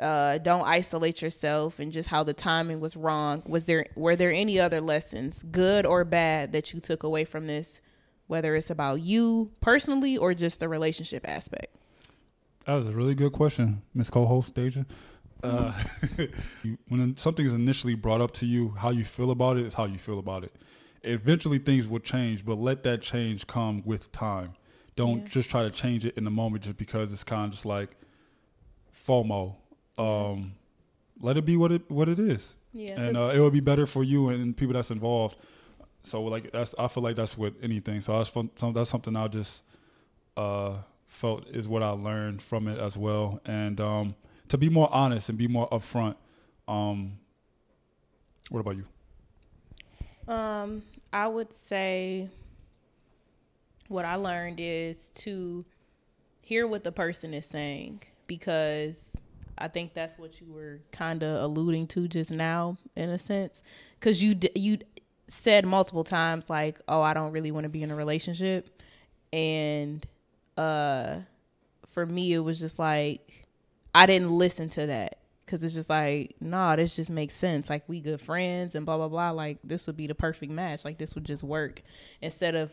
uh, 0.00 0.38
don't 0.38 0.66
isolate 0.66 1.22
yourself 1.22 1.78
and 1.78 1.92
just 1.92 2.08
how 2.08 2.24
the 2.24 2.34
timing 2.34 2.80
was 2.80 2.96
wrong. 2.96 3.42
Was 3.46 3.66
there 3.66 3.86
were 3.94 4.16
there 4.16 4.32
any 4.32 4.58
other 4.58 4.80
lessons, 4.80 5.44
good 5.50 5.86
or 5.86 6.04
bad, 6.04 6.52
that 6.52 6.74
you 6.74 6.80
took 6.80 7.02
away 7.02 7.24
from 7.24 7.46
this, 7.46 7.80
whether 8.26 8.56
it's 8.56 8.70
about 8.70 9.00
you 9.00 9.50
personally 9.60 10.16
or 10.16 10.34
just 10.34 10.60
the 10.60 10.68
relationship 10.68 11.28
aspect? 11.28 11.76
That 12.66 12.74
was 12.74 12.86
a 12.86 12.92
really 12.92 13.14
good 13.14 13.32
question, 13.32 13.82
Miss 13.94 14.10
Co-host 14.10 14.54
Deja. 14.54 14.84
Uh, 15.42 15.72
when 16.88 17.16
something 17.16 17.44
is 17.44 17.54
initially 17.54 17.94
brought 17.94 18.20
up 18.20 18.32
to 18.32 18.46
you, 18.46 18.70
how 18.78 18.90
you 18.90 19.04
feel 19.04 19.30
about 19.30 19.56
it 19.56 19.66
is 19.66 19.74
how 19.74 19.84
you 19.84 19.98
feel 19.98 20.18
about 20.18 20.44
it. 20.44 20.54
Eventually, 21.02 21.58
things 21.58 21.88
will 21.88 21.98
change, 21.98 22.44
but 22.44 22.58
let 22.58 22.84
that 22.84 23.02
change 23.02 23.46
come 23.46 23.82
with 23.84 24.12
time. 24.12 24.54
Don't 24.94 25.22
Yeah. 25.22 25.28
just 25.28 25.50
try 25.50 25.62
to 25.62 25.70
change 25.70 26.04
it 26.04 26.16
in 26.16 26.24
the 26.24 26.30
moment 26.30 26.64
just 26.64 26.76
because 26.76 27.12
it's 27.12 27.24
kind 27.24 27.46
of 27.46 27.50
just 27.52 27.66
like 27.66 27.96
FOMO. 29.06 29.56
Um, 29.98 30.52
let 31.20 31.36
it 31.36 31.44
be 31.44 31.56
what 31.56 31.72
it 31.72 31.90
what 31.90 32.08
it 32.08 32.18
is, 32.18 32.56
Yeah, 32.72 33.00
and 33.00 33.16
uh, 33.16 33.32
it 33.34 33.38
will 33.38 33.50
be 33.50 33.60
better 33.60 33.86
for 33.86 34.02
you 34.04 34.28
and 34.28 34.56
people 34.56 34.74
that's 34.74 34.90
involved. 34.90 35.36
So, 36.02 36.22
like 36.22 36.50
that's 36.52 36.74
I 36.78 36.88
feel 36.88 37.02
like 37.02 37.16
that's 37.16 37.36
with 37.36 37.54
anything. 37.62 38.00
So 38.00 38.16
that's 38.16 38.32
that's 38.74 38.90
something 38.90 39.14
I 39.16 39.28
just 39.28 39.62
uh, 40.36 40.76
felt 41.06 41.46
is 41.48 41.68
what 41.68 41.82
I 41.82 41.90
learned 41.90 42.42
from 42.42 42.68
it 42.68 42.78
as 42.78 42.96
well, 42.96 43.40
and 43.44 43.80
um, 43.80 44.14
to 44.52 44.58
be 44.58 44.68
more 44.68 44.92
honest 44.92 45.30
and 45.30 45.38
be 45.38 45.48
more 45.48 45.66
upfront. 45.70 46.14
Um, 46.68 47.14
what 48.50 48.60
about 48.60 48.76
you? 48.76 48.84
Um, 50.30 50.82
I 51.10 51.26
would 51.26 51.54
say 51.54 52.28
what 53.88 54.04
I 54.04 54.16
learned 54.16 54.60
is 54.60 55.08
to 55.10 55.64
hear 56.42 56.66
what 56.66 56.84
the 56.84 56.92
person 56.92 57.32
is 57.32 57.46
saying 57.46 58.02
because 58.26 59.18
I 59.56 59.68
think 59.68 59.94
that's 59.94 60.18
what 60.18 60.38
you 60.38 60.52
were 60.52 60.80
kind 60.90 61.22
of 61.22 61.42
alluding 61.42 61.86
to 61.88 62.06
just 62.06 62.30
now 62.30 62.76
in 62.94 63.08
a 63.08 63.18
sense 63.18 63.62
cuz 64.00 64.22
you 64.22 64.34
d- 64.34 64.50
you 64.54 64.80
said 65.28 65.64
multiple 65.64 66.04
times 66.04 66.50
like, 66.50 66.78
"Oh, 66.86 67.00
I 67.00 67.14
don't 67.14 67.32
really 67.32 67.52
want 67.52 67.64
to 67.64 67.70
be 67.70 67.82
in 67.82 67.90
a 67.90 67.96
relationship." 67.96 68.68
And 69.32 70.06
uh 70.58 71.20
for 71.88 72.04
me 72.04 72.34
it 72.34 72.40
was 72.40 72.60
just 72.60 72.78
like 72.78 73.41
I 73.94 74.06
didn't 74.06 74.30
listen 74.30 74.68
to 74.70 74.86
that 74.86 75.18
because 75.44 75.62
it's 75.62 75.74
just 75.74 75.90
like, 75.90 76.34
nah, 76.40 76.76
this 76.76 76.96
just 76.96 77.10
makes 77.10 77.34
sense. 77.34 77.68
Like 77.68 77.88
we 77.88 78.00
good 78.00 78.20
friends 78.20 78.74
and 78.74 78.86
blah 78.86 78.96
blah 78.96 79.08
blah. 79.08 79.30
Like 79.30 79.58
this 79.62 79.86
would 79.86 79.96
be 79.96 80.06
the 80.06 80.14
perfect 80.14 80.50
match. 80.50 80.84
Like 80.84 80.98
this 80.98 81.14
would 81.14 81.24
just 81.24 81.42
work 81.42 81.82
instead 82.20 82.54
of 82.54 82.72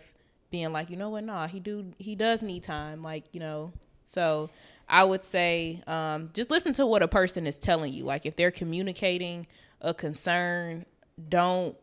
being 0.51 0.71
like, 0.71 0.89
you 0.89 0.95
know 0.95 1.09
what, 1.09 1.23
nah, 1.23 1.47
he 1.47 1.59
do 1.59 1.91
he 1.97 2.15
does 2.15 2.41
need 2.41 2.63
time. 2.63 3.03
Like 3.03 3.25
you 3.33 3.39
know, 3.39 3.73
so 4.03 4.49
I 4.87 5.03
would 5.03 5.23
say 5.23 5.83
um, 5.87 6.29
just 6.33 6.49
listen 6.49 6.73
to 6.73 6.85
what 6.85 7.03
a 7.03 7.07
person 7.07 7.45
is 7.45 7.59
telling 7.59 7.93
you. 7.93 8.03
Like 8.03 8.25
if 8.25 8.35
they're 8.35 8.51
communicating 8.51 9.45
a 9.81 9.93
concern, 9.93 10.85
don't 11.27 11.75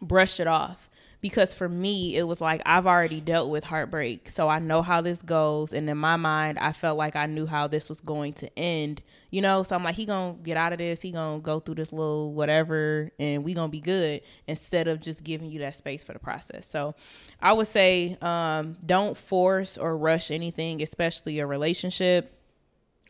brush 0.00 0.40
it 0.40 0.46
off 0.46 0.90
because 1.24 1.54
for 1.54 1.70
me 1.70 2.14
it 2.16 2.24
was 2.24 2.42
like 2.42 2.60
I've 2.66 2.86
already 2.86 3.18
dealt 3.18 3.48
with 3.48 3.64
heartbreak 3.64 4.28
so 4.28 4.46
I 4.46 4.58
know 4.58 4.82
how 4.82 5.00
this 5.00 5.22
goes. 5.22 5.72
And 5.72 5.88
in 5.88 5.96
my 5.96 6.16
mind 6.16 6.58
I 6.58 6.72
felt 6.72 6.98
like 6.98 7.16
I 7.16 7.24
knew 7.24 7.46
how 7.46 7.66
this 7.66 7.88
was 7.88 8.02
going 8.02 8.34
to 8.34 8.58
end 8.58 9.00
you 9.30 9.40
know? 9.40 9.62
So 9.62 9.74
I'm 9.74 9.82
like 9.82 9.94
he 9.94 10.04
gonna 10.04 10.34
get 10.34 10.58
out 10.58 10.74
of 10.74 10.78
this. 10.78 11.00
He 11.00 11.12
gonna 11.12 11.40
go 11.40 11.60
through 11.60 11.76
this 11.76 11.94
little 11.94 12.34
whatever 12.34 13.10
and 13.18 13.42
we 13.42 13.54
gonna 13.54 13.68
be 13.68 13.80
good 13.80 14.20
instead 14.46 14.86
of 14.86 15.00
just 15.00 15.24
giving 15.24 15.50
you 15.50 15.60
that 15.60 15.74
space 15.74 16.04
for 16.04 16.12
the 16.12 16.18
process. 16.18 16.66
So 16.66 16.92
I 17.40 17.54
would 17.54 17.68
say 17.68 18.18
um, 18.20 18.76
don't 18.84 19.16
force 19.16 19.78
or 19.78 19.96
rush 19.96 20.30
anything 20.30 20.82
especially 20.82 21.38
a 21.38 21.46
relationship. 21.46 22.38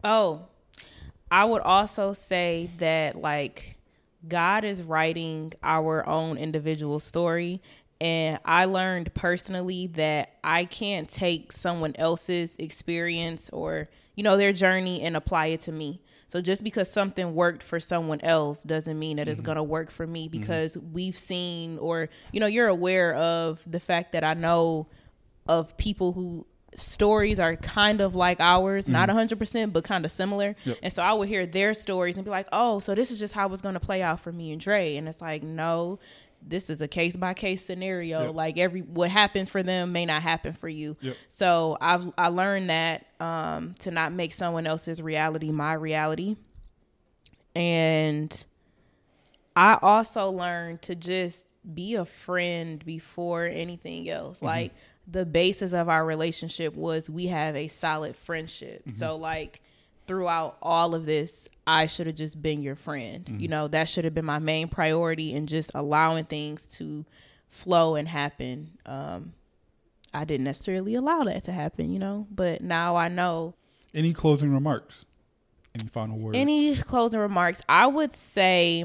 Oh 0.05 0.46
I 1.33 1.46
would 1.46 1.62
also 1.62 2.12
say 2.12 2.70
that 2.79 3.20
like 3.20 3.74
God 4.29 4.64
is 4.64 4.83
writing 4.83 5.53
our 5.62 6.09
own 6.09 6.38
individual 6.38 7.00
story 7.00 7.61
and 8.00 8.38
I 8.44 8.64
learned 8.66 9.14
personally 9.14 9.87
that 9.88 10.35
I 10.42 10.64
can't 10.64 11.09
take 11.09 11.52
someone 11.52 11.94
else's 11.96 12.57
experience 12.57 13.50
or, 13.50 13.88
you 14.14 14.22
know, 14.22 14.37
their 14.37 14.52
journey 14.52 15.02
and 15.02 15.16
apply 15.16 15.46
it 15.46 15.61
to 15.61 15.72
me. 15.72 16.02
So 16.26 16.40
just 16.40 16.64
because 16.64 16.90
something 16.90 17.35
worked 17.35 17.62
for 17.62 17.78
someone 17.78 18.20
else 18.20 18.64
doesn't 18.64 18.98
mean 18.98 19.18
that 19.18 19.22
mm-hmm. 19.22 19.33
it's 19.33 19.40
going 19.40 19.57
to 19.57 19.62
work 19.62 19.90
for 19.90 20.07
me 20.07 20.28
mm-hmm. 20.28 20.40
because 20.40 20.76
mm-hmm. 20.76 20.92
we've 20.92 21.16
seen 21.16 21.78
or, 21.78 22.09
you 22.33 22.40
know, 22.40 22.46
you're 22.46 22.68
aware 22.68 23.14
of 23.14 23.62
the 23.66 23.80
fact 23.80 24.12
that 24.12 24.24
I 24.24 24.35
know 24.35 24.88
of 25.46 25.76
people 25.76 26.12
who 26.12 26.46
stories 26.74 27.38
are 27.38 27.57
kind 27.57 28.00
of 28.00 28.14
like 28.14 28.40
ours, 28.40 28.87
mm-hmm. 28.87 28.94
not 28.94 29.09
100%, 29.09 29.72
but 29.72 29.85
kind 29.85 30.04
of 30.04 30.11
similar. 30.11 30.57
Yep. 30.64 30.78
And 30.83 30.92
so 30.92 31.02
I 31.02 31.12
would 31.12 31.28
hear 31.28 31.46
their 31.46 31.74
stories 31.74 32.16
and 32.16 32.24
be 32.24 32.30
like, 32.30 32.48
oh, 32.52 32.78
so 32.80 32.94
this 32.94 33.11
is 33.11 33.18
just 33.18 33.35
how 33.35 33.52
it's 33.52 33.62
going 33.62 33.74
to 33.74 33.80
play 33.80 34.02
out 34.02 34.20
for 34.20 34.33
me 34.33 34.52
and 34.52 34.61
Dre. 34.61 34.96
And 34.96 35.09
it's 35.09 35.20
like, 35.20 35.42
no, 35.42 35.98
this 36.46 36.70
is 36.70 36.80
a 36.80 36.88
case 36.88 37.16
by 37.16 37.35
case 37.35 37.64
scenario. 37.64 38.26
Yep. 38.26 38.35
Like 38.35 38.59
every 38.59 38.80
what 38.83 39.11
happened 39.11 39.48
for 39.48 39.62
them 39.62 39.92
may 39.92 40.07
not 40.07 40.22
happen 40.22 40.52
for 40.52 40.68
you. 40.68 40.96
Yep. 41.00 41.16
So 41.28 41.78
I've 41.80 42.12
I 42.16 42.28
learned 42.28 42.70
that 42.70 43.07
um, 43.20 43.74
to 43.80 43.90
not 43.90 44.12
make 44.12 44.33
someone 44.33 44.66
else's 44.66 45.00
reality 45.00 45.50
my 45.50 45.74
reality, 45.74 46.37
and 47.54 48.44
I 49.57 49.78
also 49.80 50.30
learned 50.30 50.83
to 50.83 50.94
just 50.94 51.46
be 51.72 51.94
a 51.94 52.04
friend 52.04 52.85
before 52.85 53.46
anything 53.46 54.09
else. 54.09 54.38
Mm-hmm. 54.38 54.46
Like 54.46 54.72
the 55.07 55.24
basis 55.24 55.72
of 55.72 55.88
our 55.88 56.04
relationship 56.04 56.74
was 56.74 57.09
we 57.09 57.26
have 57.26 57.57
a 57.57 57.68
solid 57.68 58.16
friendship. 58.16 58.80
Mm-hmm. 58.80 58.90
So 58.90 59.16
like 59.16 59.62
throughout 60.07 60.57
all 60.62 60.95
of 60.95 61.07
this, 61.07 61.49
I 61.67 61.87
should 61.87 62.07
have 62.07 62.17
just 62.17 62.40
been 62.40 62.62
your 62.62 62.77
friend. 62.77 63.25
Mm-hmm. 63.25 63.40
You 63.40 63.49
know, 63.49 63.69
that 63.69 63.88
should 63.88 64.05
have 64.05 64.14
been 64.14 64.25
my 64.25 64.38
main 64.38 64.69
priority 64.69 65.35
and 65.35 65.49
just 65.49 65.71
allowing 65.75 66.25
things 66.25 66.67
to 66.79 67.05
flow 67.49 67.95
and 67.95 68.09
happen. 68.09 68.79
Um, 68.87 69.33
I 70.12 70.25
didn't 70.25 70.45
necessarily 70.45 70.95
allow 70.95 71.23
that 71.23 71.45
to 71.45 71.53
happen, 71.53 71.90
you 71.90 71.99
know, 71.99 72.27
but 72.31 72.61
now 72.61 72.97
I 72.97 73.09
know. 73.09 73.55
Any 73.93 74.12
closing 74.12 74.53
remarks? 74.53 75.05
Any 75.79 75.88
final 75.88 76.19
words? 76.19 76.37
Any 76.37 76.77
closing 76.77 77.21
remarks? 77.21 77.62
I 77.69 77.87
would 77.87 78.14
say 78.14 78.85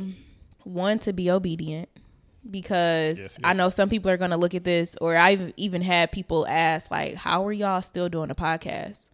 one 0.63 0.99
to 0.99 1.13
be 1.13 1.29
obedient 1.29 1.89
because 2.49 3.17
yes, 3.17 3.37
yes. 3.37 3.39
I 3.43 3.53
know 3.53 3.69
some 3.69 3.89
people 3.89 4.09
are 4.09 4.17
going 4.17 4.31
to 4.31 4.37
look 4.37 4.55
at 4.55 4.63
this, 4.63 4.95
or 4.99 5.15
I've 5.15 5.53
even 5.57 5.81
had 5.81 6.11
people 6.11 6.47
ask, 6.47 6.89
like, 6.89 7.15
how 7.15 7.45
are 7.45 7.51
y'all 7.53 7.81
still 7.81 8.09
doing 8.09 8.31
a 8.31 8.35
podcast? 8.35 9.11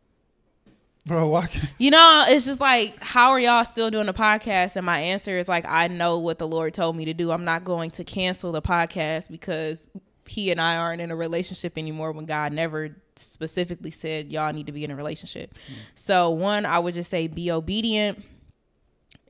Bro, 1.05 1.27
why 1.29 1.47
can't- 1.47 1.69
You 1.77 1.91
know, 1.91 2.25
it's 2.27 2.45
just 2.45 2.59
like, 2.59 3.01
how 3.01 3.29
are 3.31 3.39
y'all 3.39 3.63
still 3.63 3.91
doing 3.91 4.07
the 4.07 4.13
podcast? 4.13 4.75
And 4.75 4.85
my 4.85 4.99
answer 4.99 5.37
is 5.37 5.47
like, 5.47 5.65
I 5.67 5.87
know 5.87 6.17
what 6.19 6.39
the 6.39 6.47
Lord 6.47 6.73
told 6.73 6.95
me 6.95 7.05
to 7.05 7.13
do. 7.13 7.31
I'm 7.31 7.45
not 7.45 7.63
going 7.63 7.91
to 7.91 8.03
cancel 8.03 8.51
the 8.51 8.61
podcast 8.61 9.29
because 9.29 9.89
he 10.25 10.49
and 10.49 10.59
I 10.59 10.77
aren't 10.77 11.01
in 11.01 11.11
a 11.11 11.15
relationship 11.15 11.77
anymore 11.77 12.11
when 12.11 12.25
God 12.25 12.53
never 12.53 12.95
specifically 13.15 13.91
said 13.91 14.31
y'all 14.31 14.51
need 14.51 14.65
to 14.65 14.71
be 14.71 14.83
in 14.83 14.89
a 14.89 14.95
relationship. 14.95 15.53
Mm. 15.53 15.73
So, 15.93 16.31
one, 16.31 16.65
I 16.65 16.79
would 16.79 16.95
just 16.95 17.11
say 17.11 17.27
be 17.27 17.51
obedient 17.51 18.23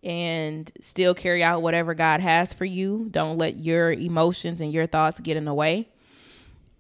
and 0.02 0.72
still 0.80 1.14
carry 1.14 1.44
out 1.44 1.62
whatever 1.62 1.94
God 1.94 2.22
has 2.22 2.54
for 2.54 2.64
you. 2.64 3.08
Don't 3.12 3.38
let 3.38 3.58
your 3.58 3.92
emotions 3.92 4.62
and 4.62 4.72
your 4.72 4.88
thoughts 4.88 5.20
get 5.20 5.36
in 5.36 5.44
the 5.44 5.54
way. 5.54 5.90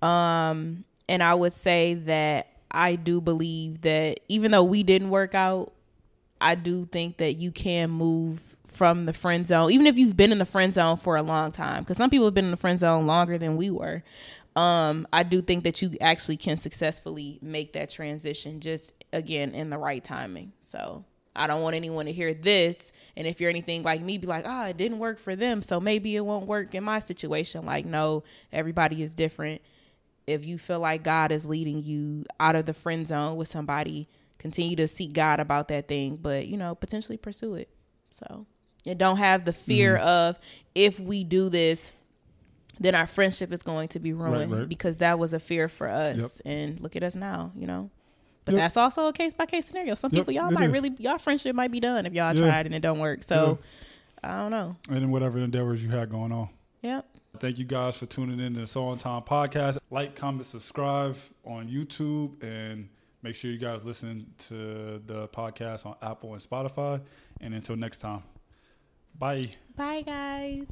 Um, 0.01 0.85
and 1.09 1.21
I 1.21 1.33
would 1.33 1.53
say 1.53 1.95
that 1.95 2.47
I 2.75 2.97
do 2.97 3.21
believe 3.21 3.81
that 3.81 4.19
even 4.27 4.51
though 4.51 4.63
we 4.63 4.83
didn't 4.83 5.09
work 5.09 5.33
out, 5.33 5.71
I 6.41 6.55
do 6.55 6.85
think 6.85 7.17
that 7.17 7.35
you 7.35 7.51
can 7.51 7.89
move 7.89 8.41
from 8.67 9.05
the 9.05 9.13
friend 9.13 9.47
zone, 9.47 9.71
even 9.71 9.87
if 9.87 9.97
you've 9.97 10.17
been 10.17 10.33
in 10.33 10.39
the 10.39 10.45
friend 10.45 10.73
zone 10.73 10.97
for 10.97 11.15
a 11.15 11.23
long 11.23 11.53
time. 11.53 11.83
Because 11.83 11.95
some 11.95 12.09
people 12.09 12.25
have 12.25 12.33
been 12.33 12.45
in 12.45 12.51
the 12.51 12.57
friend 12.57 12.77
zone 12.77 13.07
longer 13.07 13.37
than 13.37 13.55
we 13.55 13.69
were. 13.69 14.03
Um, 14.57 15.07
I 15.13 15.23
do 15.23 15.41
think 15.41 15.63
that 15.63 15.81
you 15.81 15.91
actually 16.01 16.35
can 16.35 16.57
successfully 16.57 17.39
make 17.41 17.71
that 17.73 17.89
transition, 17.89 18.59
just 18.59 18.93
again 19.13 19.55
in 19.55 19.69
the 19.69 19.77
right 19.77 20.03
timing. 20.03 20.51
So 20.59 21.05
I 21.33 21.47
don't 21.47 21.61
want 21.61 21.77
anyone 21.77 22.07
to 22.07 22.11
hear 22.11 22.33
this. 22.33 22.91
And 23.15 23.25
if 23.25 23.39
you're 23.39 23.49
anything 23.49 23.83
like 23.83 24.01
me, 24.01 24.17
be 24.17 24.27
like, 24.27 24.43
oh, 24.45 24.65
it 24.65 24.75
didn't 24.75 24.99
work 24.99 25.17
for 25.17 25.33
them. 25.37 25.61
So 25.61 25.79
maybe 25.79 26.17
it 26.17 26.25
won't 26.25 26.45
work 26.45 26.75
in 26.75 26.83
my 26.83 26.99
situation. 26.99 27.65
Like, 27.65 27.85
no, 27.85 28.25
everybody 28.51 29.01
is 29.01 29.15
different 29.15 29.61
if 30.27 30.45
you 30.45 30.57
feel 30.57 30.79
like 30.79 31.03
God 31.03 31.31
is 31.31 31.45
leading 31.45 31.83
you 31.83 32.25
out 32.39 32.55
of 32.55 32.65
the 32.65 32.73
friend 32.73 33.07
zone 33.07 33.35
with 33.35 33.47
somebody, 33.47 34.07
continue 34.39 34.75
to 34.75 34.87
seek 34.87 35.13
God 35.13 35.39
about 35.39 35.67
that 35.69 35.87
thing, 35.87 36.17
but 36.17 36.47
you 36.47 36.57
know, 36.57 36.75
potentially 36.75 37.17
pursue 37.17 37.55
it. 37.55 37.69
So, 38.09 38.45
and 38.85 38.97
don't 38.97 39.17
have 39.17 39.45
the 39.45 39.53
fear 39.53 39.95
mm-hmm. 39.95 40.07
of 40.07 40.39
if 40.73 40.99
we 40.99 41.23
do 41.23 41.49
this, 41.49 41.93
then 42.79 42.95
our 42.95 43.07
friendship 43.07 43.51
is 43.53 43.61
going 43.61 43.87
to 43.89 43.99
be 43.99 44.13
ruined 44.13 44.51
right, 44.51 44.59
right. 44.59 44.69
because 44.69 44.97
that 44.97 45.19
was 45.19 45.33
a 45.33 45.39
fear 45.39 45.69
for 45.69 45.87
us. 45.87 46.17
Yep. 46.17 46.31
And 46.45 46.79
look 46.79 46.95
at 46.95 47.03
us 47.03 47.15
now, 47.15 47.51
you 47.55 47.67
know. 47.67 47.89
But 48.43 48.53
yep. 48.53 48.61
that's 48.61 48.77
also 48.77 49.07
a 49.07 49.13
case 49.13 49.33
by 49.33 49.45
case 49.47 49.65
scenario. 49.65 49.95
Some 49.95 50.11
yep, 50.13 50.21
people 50.21 50.33
y'all 50.33 50.51
might 50.51 50.69
is. 50.69 50.73
really 50.73 50.93
y'all 50.99 51.17
friendship 51.17 51.55
might 51.55 51.71
be 51.71 51.79
done 51.79 52.05
if 52.05 52.13
y'all 52.13 52.35
yeah. 52.35 52.41
tried 52.41 52.65
and 52.67 52.75
it 52.75 52.81
don't 52.81 52.99
work. 52.99 53.23
So 53.23 53.59
yeah. 54.23 54.35
I 54.35 54.41
don't 54.41 54.51
know. 54.51 54.75
And 54.87 54.97
then 54.97 55.11
whatever 55.11 55.39
endeavors 55.39 55.83
you 55.83 55.89
had 55.89 56.09
going 56.09 56.31
on. 56.31 56.49
Yep. 56.81 57.07
Thank 57.39 57.59
you 57.59 57.65
guys 57.65 57.97
for 57.97 58.05
tuning 58.05 58.39
in 58.39 58.53
to 58.53 58.61
the 58.61 58.67
Sow 58.67 58.85
on 58.85 58.97
Time 58.97 59.21
podcast. 59.21 59.77
Like, 59.89 60.15
comment, 60.15 60.45
subscribe 60.45 61.15
on 61.43 61.67
YouTube, 61.67 62.41
and 62.43 62.89
make 63.21 63.35
sure 63.35 63.51
you 63.51 63.57
guys 63.57 63.83
listen 63.83 64.25
to 64.37 65.01
the 65.05 65.27
podcast 65.29 65.85
on 65.85 65.95
Apple 66.01 66.33
and 66.33 66.41
Spotify. 66.41 67.01
And 67.41 67.53
until 67.53 67.75
next 67.75 67.99
time, 67.99 68.23
bye. 69.17 69.43
Bye, 69.75 70.01
guys. 70.01 70.67